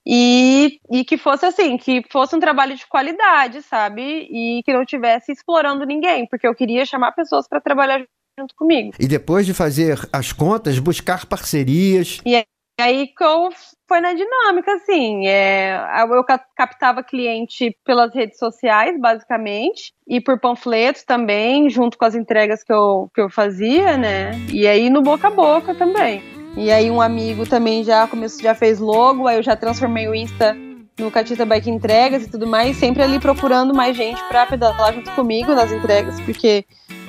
E, 0.07 0.79
e 0.91 1.03
que 1.03 1.17
fosse 1.17 1.45
assim, 1.47 1.77
que 1.77 2.03
fosse 2.11 2.35
um 2.35 2.39
trabalho 2.39 2.75
de 2.75 2.85
qualidade, 2.85 3.63
sabe? 3.63 4.27
E 4.31 4.61
que 4.63 4.71
não 4.71 4.85
tivesse 4.85 5.31
explorando 5.31 5.85
ninguém, 5.85 6.27
porque 6.27 6.47
eu 6.47 6.53
queria 6.53 6.85
chamar 6.85 7.11
pessoas 7.13 7.47
para 7.47 7.59
trabalhar 7.59 8.05
junto 8.37 8.53
comigo. 8.55 8.93
E 8.99 9.07
depois 9.07 9.45
de 9.45 9.53
fazer 9.53 9.97
as 10.11 10.31
contas, 10.33 10.77
buscar 10.79 11.25
parcerias. 11.25 12.19
E 12.25 12.45
aí 12.79 13.07
que 13.07 13.23
eu 13.23 13.49
foi 13.87 14.01
na 14.01 14.13
dinâmica, 14.13 14.73
assim. 14.73 15.27
É, 15.27 15.79
eu 16.09 16.23
captava 16.55 17.03
cliente 17.03 17.75
pelas 17.85 18.13
redes 18.13 18.37
sociais, 18.37 18.99
basicamente, 18.99 19.93
e 20.07 20.19
por 20.19 20.39
panfletos 20.39 21.03
também, 21.03 21.69
junto 21.69 21.97
com 21.97 22.05
as 22.05 22.15
entregas 22.15 22.63
que 22.63 22.73
eu, 22.73 23.09
que 23.13 23.21
eu 23.21 23.29
fazia, 23.29 23.97
né? 23.97 24.31
E 24.51 24.67
aí 24.67 24.89
no 24.89 25.01
boca 25.01 25.27
a 25.27 25.31
boca 25.31 25.73
também. 25.73 26.21
E 26.57 26.71
aí 26.71 26.89
um 26.89 27.01
amigo 27.01 27.47
também 27.47 27.83
já 27.83 28.07
começou, 28.07 28.41
já 28.41 28.55
fez 28.55 28.79
logo, 28.79 29.27
aí 29.27 29.37
eu 29.37 29.43
já 29.43 29.55
transformei 29.55 30.07
o 30.07 30.15
Insta 30.15 30.55
no 30.97 31.11
Catita 31.11 31.45
Bike 31.45 31.69
Entregas 31.69 32.23
e 32.23 32.31
tudo 32.31 32.47
mais, 32.47 32.77
sempre 32.77 33.03
ali 33.03 33.19
procurando 33.19 33.73
mais 33.73 33.97
gente 33.97 34.21
para 34.29 34.45
pedalar 34.45 34.93
junto 34.93 35.11
comigo 35.11 35.53
nas 35.53 35.71
entregas, 35.71 36.19
porque 36.21 36.65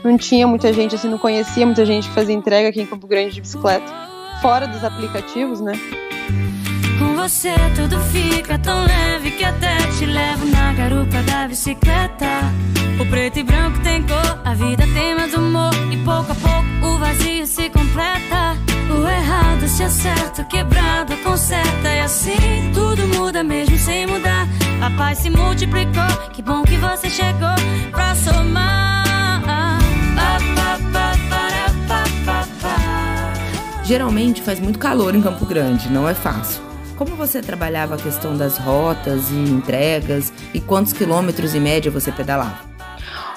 não 0.07 0.17
tinha 0.17 0.47
muita 0.47 0.73
gente, 0.73 0.95
assim, 0.95 1.09
não 1.09 1.19
conhecia 1.19 1.67
muita 1.67 1.85
gente 1.85 2.09
que 2.09 2.15
fazia 2.15 2.35
entrega 2.35 2.69
aqui 2.69 2.81
em 2.81 2.87
Campo 2.87 3.07
Grande 3.07 3.35
de 3.35 3.41
bicicleta. 3.41 3.87
Fora 4.41 4.67
dos 4.67 4.85
aplicativos, 4.85 5.61
né? 5.61 5.73
Com 6.99 7.15
você 7.15 7.53
tudo 7.75 7.99
fica 8.05 8.59
tão 8.59 8.85
leve 8.85 9.33
que 9.33 9.45
até 9.45 9.77
te 9.99 10.07
levo 10.07 10.47
na 10.47 10.73
garupa 10.73 11.23
da 11.23 11.49
bicicleta. 11.49 12.27
O 12.99 13.05
preto 13.07 13.39
e 13.39 13.43
branco 13.43 13.79
tem 13.81 14.03
cor, 14.03 14.41
a 14.45 14.55
vida 14.55 14.85
tem 14.95 15.15
mais 15.15 15.35
humor. 15.35 15.71
E 15.93 15.97
pouco 15.99 16.33
a 16.33 16.35
pouco 16.35 16.87
o 16.87 16.99
vazio 16.99 17.47
se 17.47 17.69
completa. 17.69 18.57
O 18.89 19.07
errado 19.07 19.69
se 19.69 19.83
acerta, 19.83 20.45
quebrado 20.45 21.17
conserta. 21.19 21.89
E 21.89 22.01
assim 22.01 22.71
tudo 22.73 23.07
muda 23.09 23.43
mesmo 23.43 23.77
sem 23.77 24.07
mudar. 24.07 24.47
A 24.81 24.91
paz 24.97 25.19
se 25.19 25.29
multiplicou, 25.29 26.29
que 26.33 26.41
bom 26.41 26.63
que 26.63 26.77
você 26.77 27.11
chegou 27.11 27.57
pra 27.91 28.15
somar. 28.15 28.96
Geralmente 33.87 34.43
faz 34.43 34.59
muito 34.59 34.81
calor 34.81 35.15
em 35.15 35.23
Campo 35.23 35.47
Grande, 35.47 35.89
não 35.89 36.09
é 36.09 36.13
fácil. 36.13 36.61
Como 36.99 37.15
você 37.15 37.41
trabalhava 37.41 37.95
a 37.95 37.97
questão 37.97 38.37
das 38.37 38.59
rotas 38.59 39.31
e 39.31 39.35
entregas 39.37 40.33
e 40.53 40.61
quantos 40.61 40.93
quilômetros 40.93 41.55
em 41.55 41.61
média 41.61 41.89
você 41.89 42.11
pedalava? 42.11 42.69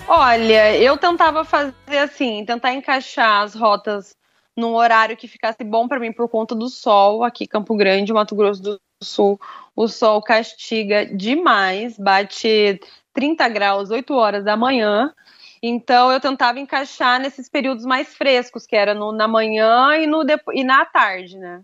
Olha, 0.07 0.75
eu 0.75 0.97
tentava 0.97 1.45
fazer 1.45 1.99
assim, 1.99 2.43
tentar 2.45 2.73
encaixar 2.73 3.43
as 3.43 3.53
rotas 3.53 4.15
num 4.57 4.73
horário 4.73 5.15
que 5.15 5.27
ficasse 5.27 5.63
bom 5.63 5.87
para 5.87 5.99
mim 5.99 6.11
por 6.11 6.27
conta 6.27 6.55
do 6.55 6.67
sol 6.67 7.23
aqui 7.23 7.45
Campo 7.45 7.77
Grande, 7.77 8.11
Mato 8.11 8.35
Grosso 8.35 8.63
do 8.63 8.81
Sul. 9.03 9.39
O 9.75 9.87
sol 9.87 10.19
castiga 10.19 11.05
demais, 11.05 11.95
bate 11.95 12.81
30 13.13 13.47
graus 13.49 13.91
8 13.91 14.11
horas 14.15 14.43
da 14.43 14.57
manhã. 14.57 15.13
Então 15.61 16.11
eu 16.11 16.19
tentava 16.19 16.59
encaixar 16.59 17.19
nesses 17.19 17.49
períodos 17.49 17.85
mais 17.85 18.15
frescos, 18.15 18.65
que 18.65 18.75
era 18.75 18.93
no, 18.93 19.11
na 19.11 19.27
manhã 19.27 19.95
e, 19.97 20.07
no, 20.07 20.23
e 20.53 20.63
na 20.63 20.85
tarde, 20.85 21.37
né? 21.37 21.61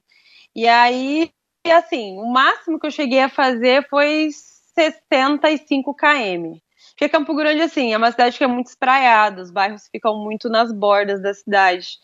E 0.56 0.68
aí, 0.68 1.32
assim, 1.70 2.18
o 2.18 2.28
máximo 2.28 2.80
que 2.80 2.88
eu 2.88 2.92
cheguei 2.92 3.20
a 3.22 3.30
fazer 3.30 3.88
foi 3.90 4.30
65 4.76 5.94
km. 5.96 6.60
Porque 6.92 7.10
Campo 7.10 7.36
Grande, 7.36 7.62
assim, 7.62 7.94
é 7.94 7.98
uma 7.98 8.12
cidade 8.12 8.38
que 8.38 8.44
é 8.44 8.48
muito 8.48 8.68
espraiada, 8.68 9.42
os 9.42 9.52
bairros 9.52 9.88
ficam 9.92 10.18
muito 10.24 10.50
nas 10.50 10.72
bordas 10.72 11.22
da 11.22 11.34
cidade. 11.34 11.98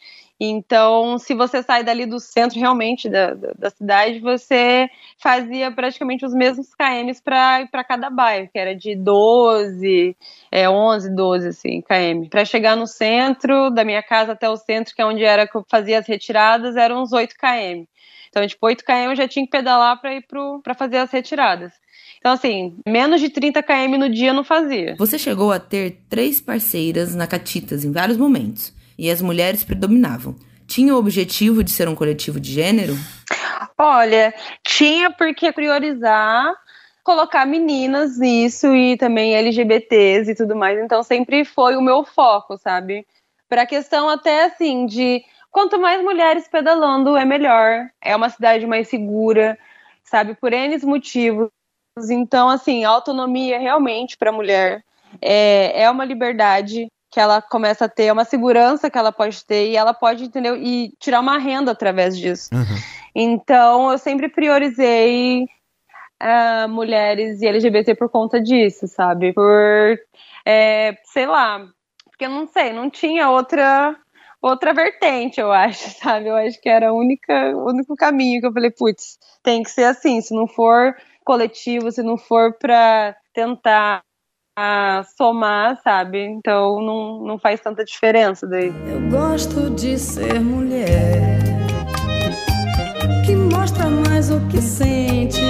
Então, 0.43 1.19
se 1.19 1.35
você 1.35 1.61
sai 1.61 1.83
dali 1.83 2.07
do 2.07 2.19
centro 2.19 2.59
realmente 2.59 3.07
da, 3.07 3.35
da, 3.35 3.51
da 3.55 3.69
cidade, 3.69 4.17
você 4.17 4.89
fazia 5.19 5.69
praticamente 5.69 6.25
os 6.25 6.33
mesmos 6.33 6.73
KMs 6.73 7.21
para 7.21 7.83
cada 7.83 8.09
bairro, 8.09 8.49
que 8.51 8.57
era 8.57 8.75
de 8.75 8.95
12, 8.95 10.17
é, 10.51 10.67
11, 10.67 11.15
12, 11.15 11.47
assim, 11.47 11.81
KM. 11.81 12.27
Para 12.27 12.43
chegar 12.43 12.75
no 12.75 12.87
centro, 12.87 13.69
da 13.69 13.85
minha 13.85 14.01
casa 14.01 14.31
até 14.31 14.49
o 14.49 14.57
centro, 14.57 14.95
que 14.95 15.01
é 15.03 15.05
onde 15.05 15.23
era 15.23 15.45
que 15.45 15.55
eu 15.55 15.63
fazia 15.69 15.99
as 15.99 16.07
retiradas, 16.07 16.75
eram 16.75 17.03
uns 17.03 17.13
8 17.13 17.35
KM. 17.35 17.87
Então, 18.29 18.47
tipo, 18.47 18.65
8 18.65 18.83
km 18.83 19.11
eu 19.11 19.15
já 19.15 19.27
tinha 19.27 19.45
que 19.45 19.51
pedalar 19.51 20.01
para 20.01 20.15
ir 20.15 20.25
para 20.63 20.73
fazer 20.73 20.97
as 20.97 21.11
retiradas. 21.11 21.71
Então, 22.17 22.31
assim, 22.31 22.79
menos 22.87 23.21
de 23.21 23.29
30 23.29 23.61
km 23.61 23.95
no 23.99 24.09
dia 24.09 24.29
eu 24.29 24.33
não 24.33 24.43
fazia. 24.43 24.95
Você 24.97 25.19
chegou 25.19 25.51
a 25.51 25.59
ter 25.59 26.01
três 26.09 26.41
parceiras 26.41 27.13
na 27.13 27.27
Catitas 27.27 27.85
em 27.85 27.91
vários 27.91 28.17
momentos 28.17 28.80
e 29.01 29.09
as 29.09 29.19
mulheres 29.19 29.63
predominavam. 29.63 30.35
Tinha 30.67 30.93
o 30.93 30.99
objetivo 30.99 31.63
de 31.63 31.71
ser 31.71 31.89
um 31.89 31.95
coletivo 31.95 32.39
de 32.39 32.53
gênero? 32.53 32.93
Olha, 33.75 34.31
tinha 34.63 35.09
porque 35.09 35.51
priorizar 35.51 36.53
colocar 37.03 37.47
meninas 37.47 38.19
nisso 38.19 38.75
e 38.75 38.95
também 38.97 39.35
LGBTs 39.35 40.29
e 40.29 40.35
tudo 40.35 40.55
mais. 40.55 40.77
Então 40.77 41.01
sempre 41.01 41.43
foi 41.43 41.75
o 41.75 41.81
meu 41.81 42.03
foco, 42.03 42.59
sabe? 42.59 43.03
Para 43.49 43.63
a 43.63 43.65
questão 43.65 44.07
até 44.07 44.43
assim 44.43 44.85
de 44.85 45.23
quanto 45.49 45.79
mais 45.79 46.03
mulheres 46.03 46.47
pedalando 46.47 47.17
é 47.17 47.25
melhor. 47.25 47.89
É 47.99 48.15
uma 48.15 48.29
cidade 48.29 48.67
mais 48.67 48.87
segura, 48.87 49.57
sabe? 50.03 50.35
Por 50.35 50.53
N 50.53 50.77
motivos. 50.85 51.49
Então 52.07 52.47
assim, 52.47 52.83
autonomia 52.83 53.57
realmente 53.57 54.15
para 54.15 54.29
a 54.29 54.33
mulher 54.33 54.83
é, 55.19 55.81
é 55.81 55.89
uma 55.89 56.05
liberdade 56.05 56.87
que 57.11 57.19
ela 57.19 57.41
começa 57.41 57.85
a 57.85 57.89
ter, 57.89 58.05
é 58.05 58.13
uma 58.13 58.23
segurança 58.23 58.89
que 58.89 58.97
ela 58.97 59.11
pode 59.11 59.45
ter 59.45 59.69
e 59.69 59.75
ela 59.75 59.93
pode, 59.93 60.23
entendeu? 60.23 60.55
E 60.55 60.93
tirar 60.97 61.19
uma 61.19 61.37
renda 61.37 61.71
através 61.71 62.17
disso. 62.17 62.49
Uhum. 62.53 62.77
Então, 63.13 63.91
eu 63.91 63.97
sempre 63.97 64.29
priorizei 64.29 65.43
uh, 65.43 66.69
mulheres 66.69 67.41
e 67.41 67.47
LGBT 67.47 67.95
por 67.95 68.09
conta 68.09 68.41
disso, 68.41 68.87
sabe? 68.87 69.33
Por, 69.33 69.99
é, 70.45 70.95
sei 71.03 71.25
lá, 71.25 71.67
porque 72.05 72.25
eu 72.25 72.29
não 72.29 72.47
sei, 72.47 72.71
não 72.71 72.89
tinha 72.89 73.29
outra 73.29 73.93
outra 74.41 74.73
vertente, 74.73 75.39
eu 75.39 75.51
acho, 75.51 75.89
sabe? 75.99 76.29
Eu 76.29 76.35
acho 76.35 76.59
que 76.61 76.69
era 76.69 76.93
o 76.93 76.97
único 76.97 77.95
caminho 77.95 78.39
que 78.39 78.47
eu 78.47 78.53
falei, 78.53 78.71
putz, 78.71 79.19
tem 79.43 79.61
que 79.61 79.69
ser 79.69 79.83
assim, 79.83 80.21
se 80.21 80.33
não 80.33 80.47
for 80.47 80.95
coletivo, 81.25 81.91
se 81.91 82.01
não 82.01 82.17
for 82.17 82.57
para 82.57 83.15
tentar 83.33 84.01
a 84.63 85.03
somar, 85.17 85.79
sabe? 85.83 86.19
Então 86.19 86.79
não, 86.81 87.23
não 87.23 87.39
faz 87.39 87.59
tanta 87.59 87.83
diferença 87.83 88.45
daí. 88.45 88.71
Eu 88.87 89.09
gosto 89.09 89.71
de 89.71 89.97
ser 89.97 90.39
mulher 90.39 91.39
que 93.25 93.35
mostra 93.35 93.89
mais 93.89 94.29
o 94.29 94.39
que 94.47 94.61
sente, 94.61 95.41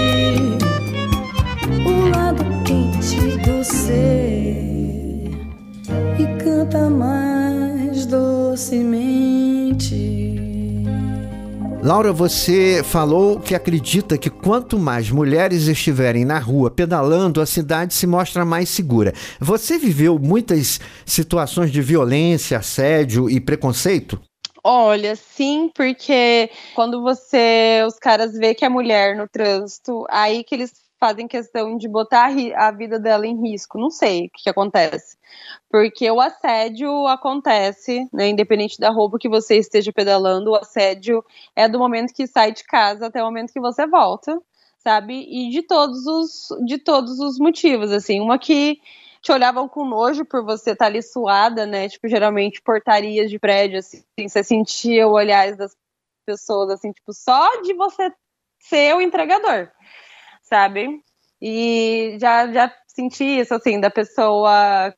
Laura, 11.83 12.13
você 12.13 12.83
falou 12.83 13.39
que 13.39 13.55
acredita 13.55 14.15
que 14.15 14.29
quanto 14.29 14.77
mais 14.77 15.09
mulheres 15.09 15.67
estiverem 15.67 16.23
na 16.23 16.37
rua 16.37 16.69
pedalando, 16.69 17.41
a 17.41 17.45
cidade 17.45 17.95
se 17.95 18.05
mostra 18.05 18.45
mais 18.45 18.69
segura. 18.69 19.13
Você 19.39 19.79
viveu 19.79 20.19
muitas 20.19 20.79
situações 21.03 21.71
de 21.71 21.81
violência, 21.81 22.59
assédio 22.59 23.27
e 23.27 23.41
preconceito? 23.41 24.21
Olha, 24.63 25.15
sim, 25.15 25.71
porque 25.73 26.51
quando 26.75 27.01
você, 27.01 27.83
os 27.87 27.97
caras 27.97 28.33
vê 28.33 28.53
que 28.53 28.63
é 28.63 28.69
mulher 28.69 29.17
no 29.17 29.27
trânsito, 29.27 30.05
aí 30.07 30.43
que 30.43 30.53
eles 30.53 30.80
fazem 31.01 31.27
questão 31.27 31.75
de 31.75 31.89
botar 31.89 32.31
a 32.55 32.71
vida 32.71 32.99
dela 32.99 33.25
em 33.25 33.41
risco. 33.41 33.79
Não 33.79 33.89
sei 33.89 34.27
o 34.27 34.29
que, 34.29 34.43
que 34.43 34.49
acontece. 34.51 35.17
Porque 35.67 36.09
o 36.11 36.21
assédio 36.21 37.07
acontece, 37.07 38.07
né, 38.13 38.29
independente 38.29 38.79
da 38.79 38.91
roupa 38.91 39.17
que 39.17 39.27
você 39.27 39.57
esteja 39.57 39.91
pedalando, 39.91 40.51
o 40.51 40.55
assédio 40.55 41.25
é 41.55 41.67
do 41.67 41.79
momento 41.79 42.13
que 42.13 42.27
sai 42.27 42.51
de 42.51 42.63
casa 42.63 43.07
até 43.07 43.19
o 43.19 43.25
momento 43.25 43.51
que 43.51 43.59
você 43.59 43.87
volta, 43.87 44.39
sabe? 44.77 45.25
E 45.27 45.49
de 45.49 45.63
todos 45.63 46.05
os, 46.05 46.47
de 46.65 46.77
todos 46.77 47.19
os 47.19 47.39
motivos, 47.39 47.91
assim. 47.91 48.19
Uma 48.19 48.37
que 48.37 48.79
te 49.23 49.31
olhavam 49.31 49.67
com 49.67 49.85
nojo 49.85 50.23
por 50.23 50.45
você 50.45 50.71
estar 50.71 50.85
tá 50.85 50.89
ali 50.91 51.01
suada, 51.01 51.65
né? 51.65 51.89
Tipo, 51.89 52.07
geralmente 52.07 52.61
portarias 52.61 53.29
de 53.31 53.39
prédio, 53.39 53.79
assim, 53.79 54.03
você 54.27 54.43
sentia 54.43 55.07
o 55.07 55.13
olhar 55.13 55.55
das 55.55 55.75
pessoas, 56.27 56.69
assim, 56.69 56.91
tipo, 56.91 57.11
só 57.11 57.61
de 57.61 57.73
você 57.73 58.11
ser 58.59 58.95
o 58.95 59.01
entregador 59.01 59.71
sabe? 60.51 61.01
E 61.41 62.17
já, 62.19 62.51
já 62.51 62.73
senti 62.87 63.23
isso, 63.23 63.53
assim, 63.53 63.79
da 63.79 63.89
pessoa 63.89 64.93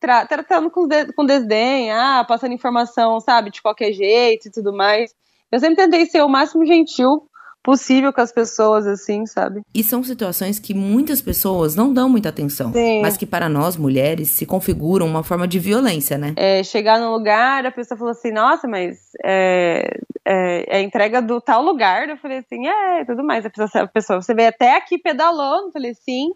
tra 0.00 0.26
tratando 0.26 0.70
com, 0.70 0.88
de 0.88 1.12
com 1.12 1.24
desdém, 1.24 1.92
ah, 1.92 2.24
passando 2.26 2.54
informação, 2.54 3.20
sabe, 3.20 3.50
de 3.50 3.62
qualquer 3.62 3.92
jeito 3.92 4.48
e 4.48 4.50
tudo 4.50 4.72
mais. 4.72 5.14
Eu 5.52 5.60
sempre 5.60 5.76
tentei 5.76 6.06
ser 6.06 6.22
o 6.22 6.28
máximo 6.28 6.66
gentil 6.66 7.29
possível 7.62 8.12
com 8.12 8.20
as 8.20 8.32
pessoas, 8.32 8.86
assim, 8.86 9.26
sabe? 9.26 9.60
E 9.74 9.82
são 9.82 10.02
situações 10.02 10.58
que 10.58 10.74
muitas 10.74 11.20
pessoas 11.20 11.74
não 11.74 11.92
dão 11.92 12.08
muita 12.08 12.28
atenção, 12.28 12.72
Sim. 12.72 13.02
mas 13.02 13.16
que 13.16 13.26
para 13.26 13.48
nós 13.48 13.76
mulheres 13.76 14.30
se 14.30 14.46
configuram 14.46 15.06
uma 15.06 15.22
forma 15.22 15.46
de 15.46 15.58
violência, 15.58 16.16
né? 16.16 16.34
É, 16.36 16.62
chegar 16.62 16.98
num 16.98 17.12
lugar, 17.12 17.66
a 17.66 17.70
pessoa 17.70 17.98
falou 17.98 18.12
assim, 18.12 18.32
nossa, 18.32 18.66
mas 18.66 19.10
é, 19.24 19.98
é, 20.24 20.78
é 20.78 20.82
entrega 20.82 21.20
do 21.20 21.40
tal 21.40 21.62
lugar. 21.62 22.08
Eu 22.08 22.16
falei 22.16 22.38
assim, 22.38 22.66
é, 22.66 23.04
tudo 23.04 23.22
mais. 23.22 23.44
A 23.44 23.50
pessoa, 23.50 23.84
a 23.84 23.88
pessoa 23.88 24.22
você 24.22 24.34
veio 24.34 24.48
até 24.48 24.76
aqui 24.76 24.98
pedalando? 24.98 25.68
Eu 25.68 25.72
falei, 25.72 25.94
sim. 25.94 26.30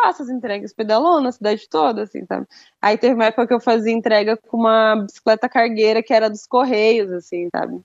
Faço 0.00 0.22
as 0.22 0.28
entregas 0.28 0.72
pedalando 0.72 1.22
na 1.22 1.32
cidade 1.32 1.68
toda, 1.68 2.02
assim, 2.02 2.24
sabe? 2.24 2.46
Aí 2.80 2.96
teve 2.96 3.14
uma 3.14 3.24
época 3.24 3.48
que 3.48 3.54
eu 3.54 3.60
fazia 3.60 3.92
entrega 3.92 4.36
com 4.36 4.56
uma 4.56 4.94
bicicleta 4.94 5.48
cargueira 5.48 6.04
que 6.04 6.14
era 6.14 6.30
dos 6.30 6.46
Correios, 6.46 7.10
assim, 7.10 7.48
sabe? 7.50 7.80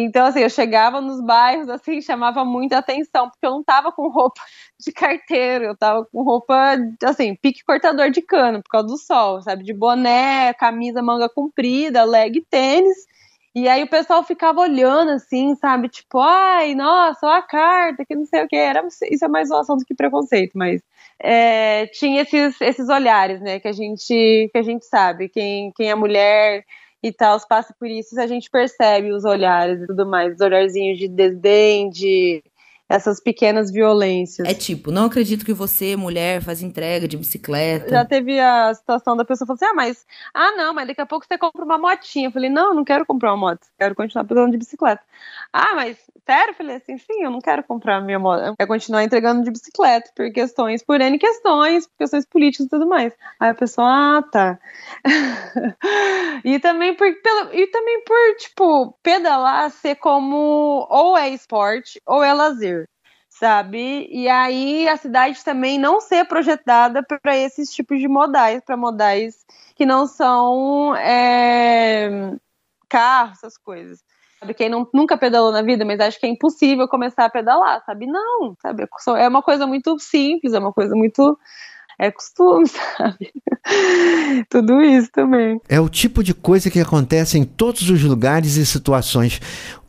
Então, 0.00 0.26
assim, 0.26 0.40
eu 0.40 0.50
chegava 0.50 1.00
nos 1.00 1.20
bairros, 1.20 1.68
assim, 1.68 2.00
chamava 2.00 2.44
muita 2.44 2.78
atenção, 2.78 3.28
porque 3.30 3.46
eu 3.46 3.50
não 3.50 3.64
tava 3.64 3.92
com 3.92 4.08
roupa 4.08 4.40
de 4.78 4.92
carteiro, 4.92 5.64
eu 5.64 5.76
tava 5.76 6.04
com 6.06 6.22
roupa, 6.22 6.76
assim, 7.04 7.34
pique 7.36 7.64
cortador 7.64 8.10
de 8.10 8.22
cano, 8.22 8.62
por 8.62 8.70
causa 8.70 8.88
do 8.88 8.98
sol, 8.98 9.42
sabe? 9.42 9.64
De 9.64 9.72
boné, 9.74 10.52
camisa 10.54 11.02
manga 11.02 11.28
comprida, 11.28 12.04
leg 12.04 12.44
tênis. 12.50 12.96
E 13.54 13.66
aí 13.68 13.82
o 13.82 13.88
pessoal 13.88 14.22
ficava 14.22 14.60
olhando, 14.60 15.10
assim, 15.10 15.54
sabe? 15.56 15.88
Tipo, 15.88 16.20
ai, 16.20 16.74
nossa, 16.74 17.26
olha 17.26 17.38
a 17.38 17.42
carta, 17.42 18.04
que 18.04 18.14
não 18.14 18.24
sei 18.24 18.44
o 18.44 18.48
que. 18.48 18.56
Era, 18.56 18.86
isso 19.10 19.24
é 19.24 19.28
mais 19.28 19.48
zoação 19.48 19.76
do 19.76 19.84
que 19.84 19.94
preconceito, 19.94 20.52
mas 20.56 20.80
é, 21.20 21.86
tinha 21.88 22.22
esses, 22.22 22.60
esses 22.60 22.88
olhares, 22.88 23.40
né? 23.40 23.58
Que 23.58 23.68
a 23.68 23.72
gente, 23.72 24.48
que 24.52 24.58
a 24.58 24.62
gente 24.62 24.86
sabe. 24.86 25.28
Quem, 25.28 25.72
quem 25.74 25.90
é 25.90 25.94
mulher 25.94 26.64
e 27.02 27.12
tal, 27.12 27.38
passa 27.48 27.74
por 27.78 27.88
isso, 27.88 28.20
a 28.20 28.26
gente 28.26 28.50
percebe 28.50 29.12
os 29.12 29.24
olhares 29.24 29.82
e 29.82 29.86
tudo 29.86 30.06
mais, 30.06 30.34
os 30.34 30.40
olharzinhos 30.40 30.98
de 30.98 31.08
desdém, 31.08 31.90
de 31.90 32.42
essas 32.88 33.20
pequenas 33.20 33.70
violências. 33.70 34.48
É 34.48 34.54
tipo, 34.54 34.90
não 34.90 35.04
acredito 35.04 35.44
que 35.44 35.52
você, 35.52 35.94
mulher, 35.94 36.40
faz 36.40 36.62
entrega 36.62 37.06
de 37.06 37.16
bicicleta. 37.16 37.90
Já 37.90 38.04
teve 38.04 38.40
a 38.40 38.72
situação 38.72 39.16
da 39.16 39.24
pessoa 39.24 39.46
falando 39.46 39.62
assim: 39.62 39.70
ah, 39.70 39.74
mas, 39.74 40.06
ah, 40.32 40.52
não, 40.52 40.72
mas 40.72 40.86
daqui 40.86 41.00
a 41.00 41.06
pouco 41.06 41.26
você 41.26 41.36
compra 41.36 41.64
uma 41.64 41.76
motinha. 41.76 42.28
Eu 42.28 42.32
falei: 42.32 42.48
não, 42.48 42.74
não 42.74 42.84
quero 42.84 43.04
comprar 43.04 43.34
uma 43.34 43.50
moto, 43.50 43.66
quero 43.78 43.94
continuar 43.94 44.24
pedalando 44.24 44.52
de 44.52 44.58
bicicleta. 44.58 45.02
Ah, 45.52 45.74
mas, 45.74 45.98
sério? 46.24 46.52
Eu 46.52 46.54
falei 46.54 46.76
assim: 46.76 46.96
sim, 46.96 47.22
eu 47.22 47.30
não 47.30 47.40
quero 47.40 47.62
comprar 47.62 48.00
minha 48.00 48.18
moto, 48.18 48.42
eu 48.42 48.56
quero 48.56 48.68
continuar 48.68 49.04
entregando 49.04 49.44
de 49.44 49.50
bicicleta, 49.50 50.10
por 50.16 50.30
questões, 50.32 50.82
por 50.82 50.98
N 50.98 51.18
questões, 51.18 51.86
por 51.86 51.98
questões 51.98 52.24
políticas 52.24 52.66
e 52.66 52.70
tudo 52.70 52.86
mais. 52.86 53.12
Aí 53.38 53.50
a 53.50 53.54
pessoa, 53.54 53.86
ah, 53.88 54.22
tá. 54.22 54.58
e 56.42 56.58
também 56.58 56.94
por, 56.94 57.12
pelo, 57.20 57.54
e 57.54 57.66
também 57.66 58.02
por, 58.04 58.36
tipo, 58.38 58.98
pedalar 59.02 59.70
ser 59.70 59.96
como 59.96 60.86
ou 60.88 61.18
é 61.18 61.28
esporte 61.28 62.00
ou 62.06 62.22
é 62.22 62.32
lazer 62.32 62.77
sabe? 63.38 64.08
E 64.10 64.28
aí 64.28 64.88
a 64.88 64.96
cidade 64.96 65.42
também 65.44 65.78
não 65.78 66.00
ser 66.00 66.24
projetada 66.26 67.02
para 67.02 67.36
esses 67.36 67.70
tipos 67.70 68.00
de 68.00 68.08
modais, 68.08 68.62
para 68.64 68.76
modais 68.76 69.44
que 69.76 69.86
não 69.86 70.06
são 70.06 70.94
é, 70.96 72.34
carros, 72.88 73.38
essas 73.38 73.56
coisas. 73.56 74.02
Sabe, 74.40 74.54
quem 74.54 74.68
não, 74.68 74.88
nunca 74.92 75.16
pedalou 75.16 75.52
na 75.52 75.62
vida, 75.62 75.84
mas 75.84 76.00
acho 76.00 76.18
que 76.18 76.26
é 76.26 76.28
impossível 76.28 76.88
começar 76.88 77.24
a 77.24 77.30
pedalar, 77.30 77.82
sabe? 77.84 78.06
Não, 78.06 78.54
sabe? 78.60 78.86
É 79.16 79.28
uma 79.28 79.42
coisa 79.42 79.66
muito 79.66 79.98
simples, 79.98 80.52
é 80.52 80.58
uma 80.58 80.72
coisa 80.72 80.94
muito 80.94 81.38
é 81.98 82.12
costume, 82.12 82.66
sabe? 82.96 83.32
Tudo 84.48 84.80
isso 84.80 85.10
também. 85.10 85.60
É 85.68 85.80
o 85.80 85.88
tipo 85.88 86.22
de 86.22 86.32
coisa 86.32 86.70
que 86.70 86.80
acontece 86.80 87.36
em 87.36 87.44
todos 87.44 87.90
os 87.90 88.02
lugares 88.02 88.56
e 88.56 88.64
situações 88.64 89.40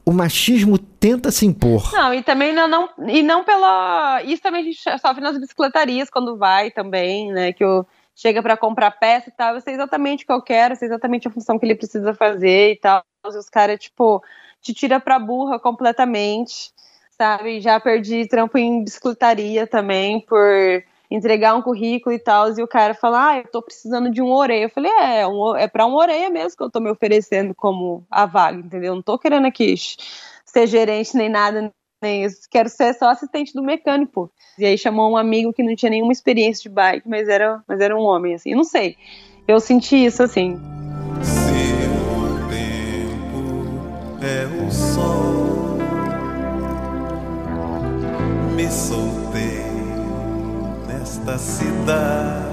o 0.10 0.14
machismo 0.14 0.80
tenta 0.80 1.30
se 1.30 1.46
impor. 1.46 1.94
Não, 1.94 2.12
e 2.12 2.24
também 2.24 2.52
não, 2.52 2.68
não, 2.68 2.90
e 3.08 3.22
não 3.22 3.44
pela. 3.44 4.24
Isso 4.24 4.42
também 4.42 4.62
a 4.62 4.64
gente 4.64 4.82
sofre 5.00 5.22
nas 5.22 5.38
bicicletarias 5.38 6.10
quando 6.10 6.36
vai 6.36 6.72
também, 6.72 7.32
né? 7.32 7.54
Que 7.54 7.64
o 7.64 7.86
chega 8.16 8.42
para 8.42 8.58
comprar 8.58 8.90
peça 8.90 9.30
e 9.30 9.32
tal, 9.32 9.54
eu 9.54 9.62
sei 9.62 9.76
exatamente 9.76 10.24
o 10.24 10.28
que 10.28 10.34
eu 10.34 10.42
quero, 10.42 10.74
eu 10.74 10.76
sei 10.76 10.88
exatamente 10.88 11.28
a 11.28 11.32
função 11.32 11.60
que 11.60 11.66
ele 11.66 11.76
precisa 11.76 12.12
fazer 12.14 12.72
e 12.72 12.76
tal. 12.76 13.04
E 13.24 13.38
os 13.38 13.50
caras, 13.50 13.80
tipo, 13.80 14.22
te 14.62 14.74
tira 14.74 15.00
pra 15.00 15.20
burra 15.20 15.60
completamente, 15.60 16.72
sabe? 17.12 17.62
Já 17.62 17.80
perdi 17.80 18.28
trampo 18.28 18.58
em 18.58 18.84
bicicletaria 18.84 19.68
também 19.68 20.20
por 20.22 20.84
entregar 21.10 21.56
um 21.56 21.62
currículo 21.62 22.14
e 22.14 22.20
tal, 22.20 22.50
e 22.58 22.62
o 22.62 22.68
cara 22.68 22.94
fala, 22.94 23.30
ah, 23.30 23.38
eu 23.40 23.48
tô 23.52 23.62
precisando 23.62 24.12
de 24.12 24.22
um 24.22 24.32
orelha. 24.32 24.64
Eu 24.64 24.70
falei, 24.70 24.92
é, 24.92 25.28
um, 25.28 25.56
é 25.56 25.68
pra 25.68 25.86
um 25.86 25.96
orelha 25.96 26.30
mesmo 26.30 26.56
que 26.56 26.64
eu 26.64 26.70
tô 26.70 26.80
me 26.80 26.90
oferecendo 26.90 27.56
como 27.56 28.06
a 28.12 28.26
vaga, 28.26 28.60
entendeu? 28.60 28.94
Não 28.94 29.02
tô 29.02 29.18
querendo 29.18 29.48
aqui 29.48 29.76
ser 30.46 30.68
gerente 30.68 31.18
nem 31.18 31.30
nada, 31.30 31.72
nem 32.02 32.24
isso. 32.24 32.48
Quero 32.50 32.70
ser 32.70 32.94
só 32.94 33.10
assistente 33.10 33.54
do 33.54 33.64
mecânico. 33.64 34.32
E 34.58 34.66
aí 34.66 34.78
chamou 34.78 35.12
um 35.12 35.18
amigo 35.18 35.52
que 35.54 35.64
não 35.64 35.76
tinha 35.76 35.90
nenhuma 35.90 36.12
experiência 36.12 36.64
de 36.64 36.70
bike, 36.70 37.08
mas 37.08 37.28
era, 37.28 37.64
mas 37.68 37.80
era 37.80 37.96
um 37.96 38.02
homem, 38.02 38.36
assim. 38.36 38.54
Não 38.54 38.64
sei. 38.64 38.96
Eu 39.48 39.60
senti 39.60 40.06
isso, 40.06 40.22
assim. 40.22 40.60
Seu 41.24 42.50
tempo 42.50 43.40
é 44.24 44.46
o 44.64 44.72
sol. 44.72 45.80
Me 48.56 48.70
soltei 48.70 49.19
nesta 51.10 51.40
cidade. 51.40 52.50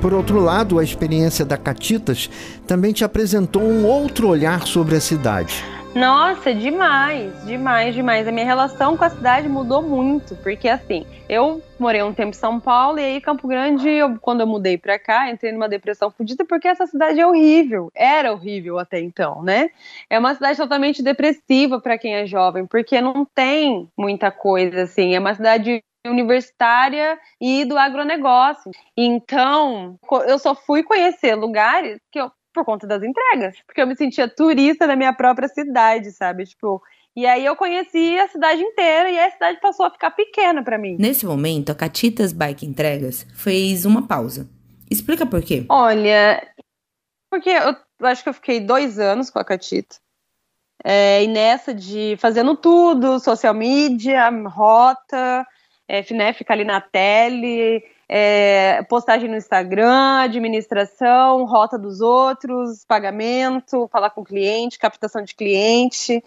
Por 0.00 0.12
outro 0.12 0.40
lado, 0.40 0.78
a 0.80 0.84
experiência 0.84 1.44
da 1.44 1.56
Catitas 1.56 2.28
também 2.66 2.92
te 2.92 3.04
apresentou 3.04 3.62
um 3.62 3.86
outro 3.86 4.28
olhar 4.28 4.66
sobre 4.66 4.96
a 4.96 5.00
cidade. 5.00 5.64
Nossa, 5.94 6.52
demais, 6.52 7.32
demais, 7.46 7.94
demais. 7.94 8.28
A 8.28 8.32
minha 8.32 8.44
relação 8.44 8.96
com 8.96 9.04
a 9.04 9.08
cidade 9.08 9.48
mudou 9.48 9.80
muito, 9.80 10.36
porque 10.36 10.68
assim, 10.68 11.06
eu 11.26 11.62
morei 11.78 12.02
um 12.02 12.12
tempo 12.12 12.30
em 12.30 12.38
São 12.38 12.60
Paulo 12.60 12.98
e 12.98 13.04
aí 13.04 13.20
Campo 13.20 13.48
Grande, 13.48 13.88
eu, 13.88 14.18
quando 14.20 14.42
eu 14.42 14.46
mudei 14.46 14.76
pra 14.76 14.98
cá, 14.98 15.30
entrei 15.30 15.52
numa 15.52 15.68
depressão 15.68 16.10
fodida 16.10 16.44
porque 16.44 16.68
essa 16.68 16.86
cidade 16.86 17.18
é 17.18 17.26
horrível. 17.26 17.90
Era 17.94 18.32
horrível 18.32 18.78
até 18.78 19.00
então, 19.00 19.42
né? 19.42 19.70
É 20.10 20.18
uma 20.18 20.34
cidade 20.34 20.58
totalmente 20.58 21.02
depressiva 21.02 21.80
para 21.80 21.96
quem 21.96 22.14
é 22.14 22.26
jovem, 22.26 22.66
porque 22.66 23.00
não 23.00 23.24
tem 23.24 23.88
muita 23.96 24.30
coisa 24.30 24.82
assim. 24.82 25.14
É 25.14 25.18
uma 25.18 25.34
cidade 25.34 25.82
universitária 26.08 27.18
e 27.40 27.64
do 27.64 27.76
agronegócio. 27.76 28.70
Então, 28.96 29.98
eu 30.26 30.38
só 30.38 30.54
fui 30.54 30.82
conhecer 30.82 31.34
lugares 31.34 31.98
que 32.10 32.20
eu 32.20 32.30
por 32.56 32.64
conta 32.64 32.86
das 32.86 33.02
entregas, 33.02 33.54
porque 33.66 33.82
eu 33.82 33.86
me 33.86 33.94
sentia 33.94 34.26
turista 34.26 34.86
da 34.86 34.96
minha 34.96 35.12
própria 35.12 35.46
cidade, 35.46 36.10
sabe? 36.10 36.46
Tipo, 36.46 36.82
e 37.14 37.26
aí 37.26 37.44
eu 37.44 37.54
conheci 37.54 38.18
a 38.18 38.28
cidade 38.28 38.62
inteira 38.62 39.10
e 39.10 39.18
a 39.18 39.30
cidade 39.30 39.60
passou 39.60 39.84
a 39.84 39.90
ficar 39.90 40.10
pequena 40.10 40.64
para 40.64 40.78
mim. 40.78 40.96
Nesse 40.98 41.26
momento, 41.26 41.70
a 41.70 41.74
Catitas 41.74 42.32
Bike 42.32 42.64
Entregas 42.64 43.26
fez 43.34 43.84
uma 43.84 44.06
pausa. 44.06 44.48
Explica 44.90 45.26
por 45.26 45.42
quê? 45.42 45.66
Olha, 45.68 46.46
porque 47.30 47.50
eu, 47.50 47.76
eu 48.00 48.06
acho 48.06 48.22
que 48.22 48.28
eu 48.30 48.34
fiquei 48.34 48.60
dois 48.60 48.98
anos 48.98 49.28
com 49.28 49.38
a 49.38 49.44
Catita. 49.44 49.96
É, 50.84 51.24
e 51.24 51.28
nessa 51.28 51.74
de 51.74 52.16
fazendo 52.18 52.56
tudo, 52.56 53.18
social 53.18 53.54
media, 53.54 54.28
rota, 54.46 55.46
é, 55.88 56.04
né, 56.14 56.32
ficar 56.32 56.54
ali 56.54 56.64
na 56.64 56.80
tele, 56.80 57.82
é, 58.08 58.82
postagem 58.84 59.28
no 59.28 59.36
Instagram, 59.36 60.20
administração, 60.20 61.44
rota 61.44 61.78
dos 61.78 62.00
outros, 62.00 62.84
pagamento, 62.86 63.88
falar 63.90 64.10
com 64.10 64.24
cliente, 64.24 64.78
captação 64.78 65.22
de 65.22 65.34
cliente, 65.34 66.22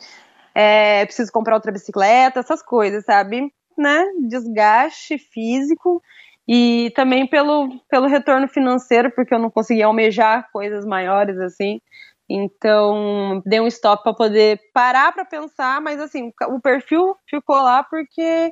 é, 0.54 1.06
preciso 1.06 1.32
comprar 1.32 1.56
outra 1.56 1.72
bicicleta, 1.72 2.40
essas 2.40 2.62
coisas, 2.62 3.06
sabe? 3.06 3.54
Né? 3.78 4.06
Desgaste 4.28 5.18
físico 5.18 6.02
e 6.48 6.92
também 6.96 7.28
pelo, 7.28 7.70
pelo 7.90 8.08
retorno 8.08 8.48
financeiro, 8.48 9.12
porque 9.12 9.34
eu 9.34 9.40
não 9.40 9.52
conseguia 9.52 9.86
almejar 9.86 10.50
coisas 10.52 10.86
maiores 10.86 11.38
assim. 11.38 11.80
Então, 12.28 13.42
dei 13.46 13.60
um 13.60 13.68
stop 13.68 14.04
para 14.04 14.14
poder 14.14 14.60
parar 14.74 15.12
para 15.12 15.26
pensar, 15.26 15.82
mas 15.82 16.00
assim, 16.00 16.32
o 16.48 16.60
perfil 16.60 17.16
ficou 17.28 17.56
lá 17.56 17.84
porque 17.84 18.52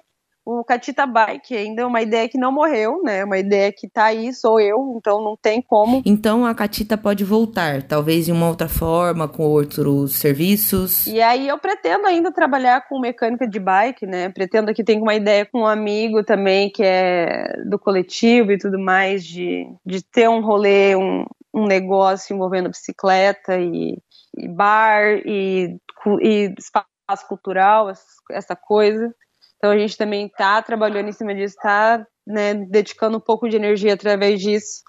o 0.50 0.64
Catita 0.64 1.06
Bike 1.06 1.54
ainda 1.54 1.82
é 1.82 1.86
uma 1.86 2.02
ideia 2.02 2.30
que 2.30 2.38
não 2.38 2.54
morreu, 2.54 3.02
né? 3.04 3.26
Uma 3.26 3.38
ideia 3.38 3.70
que 3.70 3.86
tá 3.86 4.06
aí, 4.06 4.34
sou 4.34 4.62
eu, 4.62 4.96
então 4.96 5.22
não 5.22 5.36
tem 5.36 5.62
como. 5.62 6.02
Então 6.06 6.46
a 6.46 6.56
Catita 6.56 6.98
pode 6.98 7.26
voltar, 7.26 7.84
talvez 7.84 8.28
de 8.28 8.32
uma 8.32 8.48
outra 8.48 8.70
forma, 8.70 9.28
com 9.28 9.44
outros 9.44 10.16
serviços. 10.16 11.06
E 11.06 11.22
aí 11.22 11.50
eu 11.50 11.58
pretendo 11.58 12.08
ainda 12.08 12.32
trabalhar 12.32 12.88
com 12.88 12.98
mecânica 12.98 13.46
de 13.46 13.60
bike, 13.60 14.08
né? 14.08 14.30
Pretendo 14.30 14.74
que 14.74 14.86
tenha 14.86 15.02
uma 15.02 15.16
ideia 15.16 15.46
com 15.46 15.64
um 15.64 15.68
amigo 15.68 16.24
também 16.24 16.70
que 16.70 16.82
é 16.82 17.62
do 17.70 17.78
coletivo 17.78 18.54
e 18.54 18.58
tudo 18.58 18.80
mais, 18.80 19.26
de, 19.26 19.68
de 19.86 20.02
ter 20.02 20.30
um 20.30 20.40
rolê, 20.40 20.96
um, 20.96 21.26
um 21.54 21.66
negócio 21.66 22.34
envolvendo 22.34 22.70
bicicleta 22.70 23.60
e, 23.60 23.98
e 24.38 24.48
bar 24.48 25.04
e, 25.26 25.76
e 26.22 26.54
espaço 26.58 27.28
cultural, 27.28 27.92
essa 28.32 28.56
coisa. 28.56 29.14
Então 29.58 29.72
a 29.72 29.78
gente 29.78 29.98
também 29.98 30.28
está 30.28 30.62
trabalhando 30.62 31.10
em 31.10 31.14
cima 31.14 31.34
disso, 31.34 31.56
está 31.56 32.06
né, 32.26 32.54
dedicando 32.54 33.18
um 33.18 33.22
pouco 33.22 33.50
de 33.50 33.56
energia 33.56 33.94
através 33.94 34.40
disso. 34.42 34.82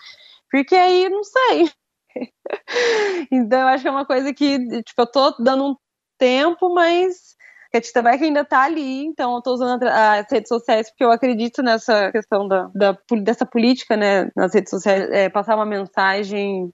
Porque 0.51 0.75
aí, 0.75 1.09
não 1.09 1.23
sei. 1.25 1.71
então 3.31 3.61
eu 3.61 3.69
acho 3.69 3.83
que 3.83 3.89
é 3.89 3.91
uma 3.91 4.07
coisa 4.07 4.33
que, 4.33 4.59
tipo, 4.83 5.03
eu 5.03 5.07
tô 5.07 5.31
dando 5.39 5.71
um 5.71 5.77
tempo, 6.19 6.73
mas 6.75 7.37
a 7.75 7.81
Tita 7.81 8.03
Bike 8.03 8.25
ainda 8.25 8.45
tá 8.45 8.63
ali, 8.63 9.05
então 9.05 9.35
eu 9.35 9.43
tô 9.43 9.53
usando 9.53 9.83
as 9.85 10.27
redes 10.31 10.49
sociais 10.49 10.89
porque 10.89 11.05
eu 11.05 11.13
acredito 11.13 11.63
nessa 11.63 12.11
questão 12.11 12.49
da, 12.49 12.71
da 12.75 12.99
dessa 13.23 13.45
política, 13.45 13.97
né, 13.97 14.31
nas 14.35 14.55
redes 14.55 14.71
sociais, 14.71 15.09
é, 15.11 15.29
passar 15.29 15.55
uma 15.55 15.67
mensagem 15.67 16.73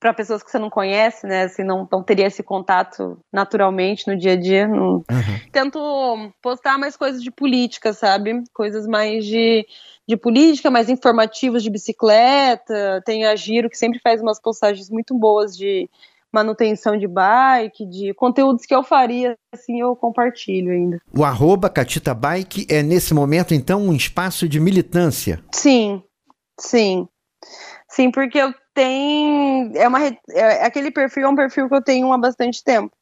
para 0.00 0.14
pessoas 0.14 0.42
que 0.42 0.50
você 0.50 0.58
não 0.58 0.70
conhece, 0.70 1.26
né? 1.26 1.42
Assim, 1.42 1.62
não, 1.62 1.86
não 1.92 2.02
teria 2.02 2.26
esse 2.26 2.42
contato 2.42 3.18
naturalmente 3.30 4.08
no 4.08 4.16
dia 4.16 4.32
a 4.32 4.36
dia. 4.36 4.66
Não... 4.66 4.94
Uhum. 4.94 5.04
Tento 5.52 6.32
postar 6.40 6.78
mais 6.78 6.96
coisas 6.96 7.22
de 7.22 7.30
política, 7.30 7.92
sabe? 7.92 8.42
Coisas 8.54 8.86
mais 8.86 9.26
de, 9.26 9.66
de 10.08 10.16
política, 10.16 10.70
mais 10.70 10.88
informativas 10.88 11.62
de 11.62 11.68
bicicleta. 11.68 13.02
Tem 13.04 13.26
a 13.26 13.36
Giro, 13.36 13.68
que 13.68 13.76
sempre 13.76 14.00
faz 14.02 14.22
umas 14.22 14.40
postagens 14.40 14.88
muito 14.88 15.14
boas 15.14 15.54
de 15.54 15.88
manutenção 16.32 16.96
de 16.96 17.06
bike, 17.06 17.84
de 17.84 18.14
conteúdos 18.14 18.64
que 18.64 18.74
eu 18.74 18.84
faria, 18.84 19.36
assim, 19.52 19.80
eu 19.80 19.96
compartilho 19.96 20.70
ainda. 20.70 21.00
O 21.12 21.24
arroba 21.24 21.68
Catita 21.68 22.14
Bike 22.14 22.66
é, 22.70 22.82
nesse 22.84 23.12
momento, 23.12 23.52
então, 23.52 23.82
um 23.82 23.92
espaço 23.92 24.48
de 24.48 24.60
militância? 24.60 25.42
Sim, 25.52 26.02
sim. 26.58 27.08
Sim, 27.88 28.12
porque 28.12 28.38
eu 28.38 28.54
tenho. 28.74 29.72
É 29.76 29.86
uma, 29.88 30.06
é, 30.06 30.64
aquele 30.64 30.90
perfil 30.90 31.24
é 31.24 31.28
um 31.28 31.36
perfil 31.36 31.68
que 31.68 31.74
eu 31.74 31.82
tenho 31.82 32.12
há 32.12 32.18
bastante 32.18 32.62
tempo. 32.62 32.94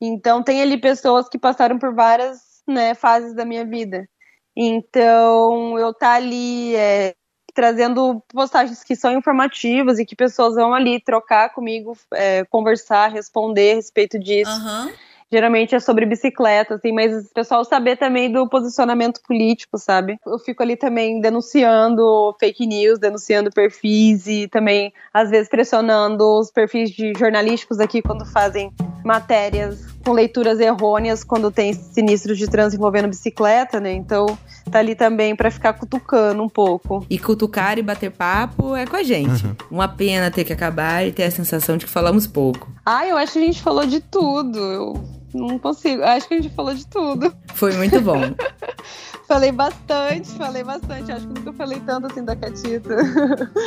Então, 0.00 0.42
tem 0.42 0.60
ali 0.60 0.78
pessoas 0.78 1.28
que 1.28 1.38
passaram 1.38 1.78
por 1.78 1.94
várias 1.94 2.38
né, 2.66 2.94
fases 2.94 3.34
da 3.34 3.44
minha 3.44 3.64
vida. 3.64 4.08
Então, 4.54 5.78
eu 5.78 5.92
tá 5.94 6.12
ali 6.14 6.74
é, 6.76 7.14
trazendo 7.54 8.22
postagens 8.28 8.84
que 8.84 8.94
são 8.94 9.12
informativas 9.12 9.98
e 9.98 10.04
que 10.04 10.14
pessoas 10.14 10.54
vão 10.54 10.74
ali 10.74 11.00
trocar 11.00 11.50
comigo, 11.50 11.96
é, 12.12 12.44
conversar, 12.44 13.08
responder 13.08 13.72
a 13.72 13.74
respeito 13.76 14.18
disso. 14.18 14.50
Uhum 14.50 14.92
geralmente 15.30 15.74
é 15.74 15.80
sobre 15.80 16.06
bicicleta, 16.06 16.74
assim, 16.74 16.92
mas 16.92 17.26
o 17.26 17.34
pessoal 17.34 17.64
saber 17.64 17.96
também 17.96 18.30
do 18.30 18.48
posicionamento 18.48 19.20
político, 19.26 19.78
sabe? 19.78 20.18
Eu 20.26 20.38
fico 20.38 20.62
ali 20.62 20.76
também 20.76 21.20
denunciando 21.20 22.34
fake 22.38 22.66
news, 22.66 22.98
denunciando 22.98 23.50
perfis 23.50 24.26
e 24.26 24.48
também, 24.48 24.92
às 25.12 25.30
vezes, 25.30 25.48
pressionando 25.48 26.24
os 26.38 26.50
perfis 26.50 26.90
de 26.90 27.12
jornalísticos 27.18 27.80
aqui 27.80 28.02
quando 28.02 28.24
fazem 28.24 28.72
matérias 29.04 29.95
com 30.06 30.12
leituras 30.12 30.60
errôneas 30.60 31.24
quando 31.24 31.50
tem 31.50 31.74
sinistros 31.74 32.38
de 32.38 32.46
trânsito 32.46 32.76
envolvendo 32.76 33.08
bicicleta, 33.08 33.80
né? 33.80 33.92
Então, 33.92 34.38
tá 34.70 34.78
ali 34.78 34.94
também 34.94 35.34
para 35.34 35.50
ficar 35.50 35.72
cutucando 35.72 36.40
um 36.40 36.48
pouco. 36.48 37.04
E 37.10 37.18
cutucar 37.18 37.76
e 37.76 37.82
bater 37.82 38.12
papo 38.12 38.76
é 38.76 38.86
com 38.86 38.94
a 38.94 39.02
gente. 39.02 39.44
Uhum. 39.44 39.56
Uma 39.68 39.88
pena 39.88 40.30
ter 40.30 40.44
que 40.44 40.52
acabar 40.52 41.04
e 41.04 41.10
ter 41.10 41.24
a 41.24 41.30
sensação 41.32 41.76
de 41.76 41.86
que 41.86 41.90
falamos 41.90 42.24
pouco. 42.24 42.70
Ah, 42.86 43.04
eu 43.04 43.16
acho 43.16 43.32
que 43.32 43.40
a 43.40 43.42
gente 43.42 43.60
falou 43.60 43.84
de 43.84 43.98
tudo. 43.98 44.58
Eu 44.60 45.04
não 45.36 45.58
consigo. 45.58 46.02
Acho 46.02 46.28
que 46.28 46.34
a 46.34 46.40
gente 46.40 46.54
falou 46.54 46.74
de 46.74 46.86
tudo. 46.86 47.32
Foi 47.54 47.72
muito 47.74 48.00
bom. 48.00 48.20
falei 49.26 49.52
bastante, 49.52 50.30
falei 50.32 50.64
bastante. 50.64 51.12
Acho 51.12 51.26
que 51.26 51.34
nunca 51.34 51.52
falei 51.52 51.80
tanto 51.80 52.06
assim 52.06 52.24
da 52.24 52.36
Catita. 52.36 52.96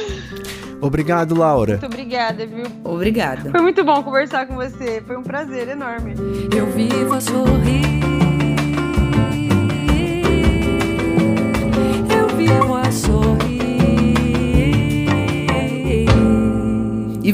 Obrigado, 0.81 1.35
Laura. 1.35 1.73
Muito 1.73 1.85
obrigada, 1.85 2.45
viu? 2.45 2.65
Obrigada. 2.83 3.51
Foi 3.51 3.61
muito 3.61 3.83
bom 3.83 4.01
conversar 4.01 4.47
com 4.47 4.55
você. 4.55 5.01
Foi 5.05 5.17
um 5.17 5.23
prazer 5.23 5.67
enorme. 5.67 6.13
Eu 6.55 6.67
vivo 6.67 7.13
a 7.13 7.21
sorrir. 7.21 8.18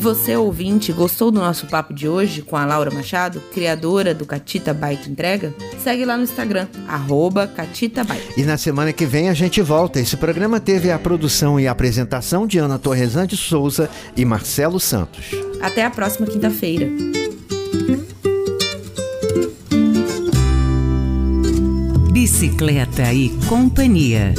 Você, 0.05 0.35
ouvinte, 0.35 0.93
gostou 0.93 1.31
do 1.31 1.39
nosso 1.39 1.65
papo 1.65 1.91
de 1.91 2.07
hoje 2.07 2.43
com 2.43 2.55
a 2.55 2.63
Laura 2.63 2.91
Machado, 2.91 3.41
criadora 3.51 4.13
do 4.13 4.23
Catita 4.23 4.71
Bike 4.71 5.09
Entrega? 5.09 5.51
Segue 5.83 6.05
lá 6.05 6.15
no 6.15 6.21
Instagram, 6.21 6.67
arroba 6.87 7.47
Catita 7.47 8.03
Bike. 8.03 8.39
E 8.39 8.43
na 8.43 8.55
semana 8.55 8.93
que 8.93 9.03
vem 9.03 9.29
a 9.29 9.33
gente 9.33 9.63
volta. 9.63 9.99
Esse 9.99 10.15
programa 10.15 10.59
teve 10.59 10.91
a 10.91 10.99
produção 10.99 11.59
e 11.59 11.67
a 11.67 11.71
apresentação 11.71 12.45
de 12.45 12.59
Ana 12.59 12.77
Torresante 12.77 13.35
Souza 13.35 13.89
e 14.15 14.23
Marcelo 14.23 14.79
Santos. 14.79 15.31
Até 15.59 15.83
a 15.83 15.89
próxima 15.89 16.27
quinta-feira. 16.27 16.87
Bicicleta 22.11 23.11
e 23.11 23.29
Companhia. 23.49 24.35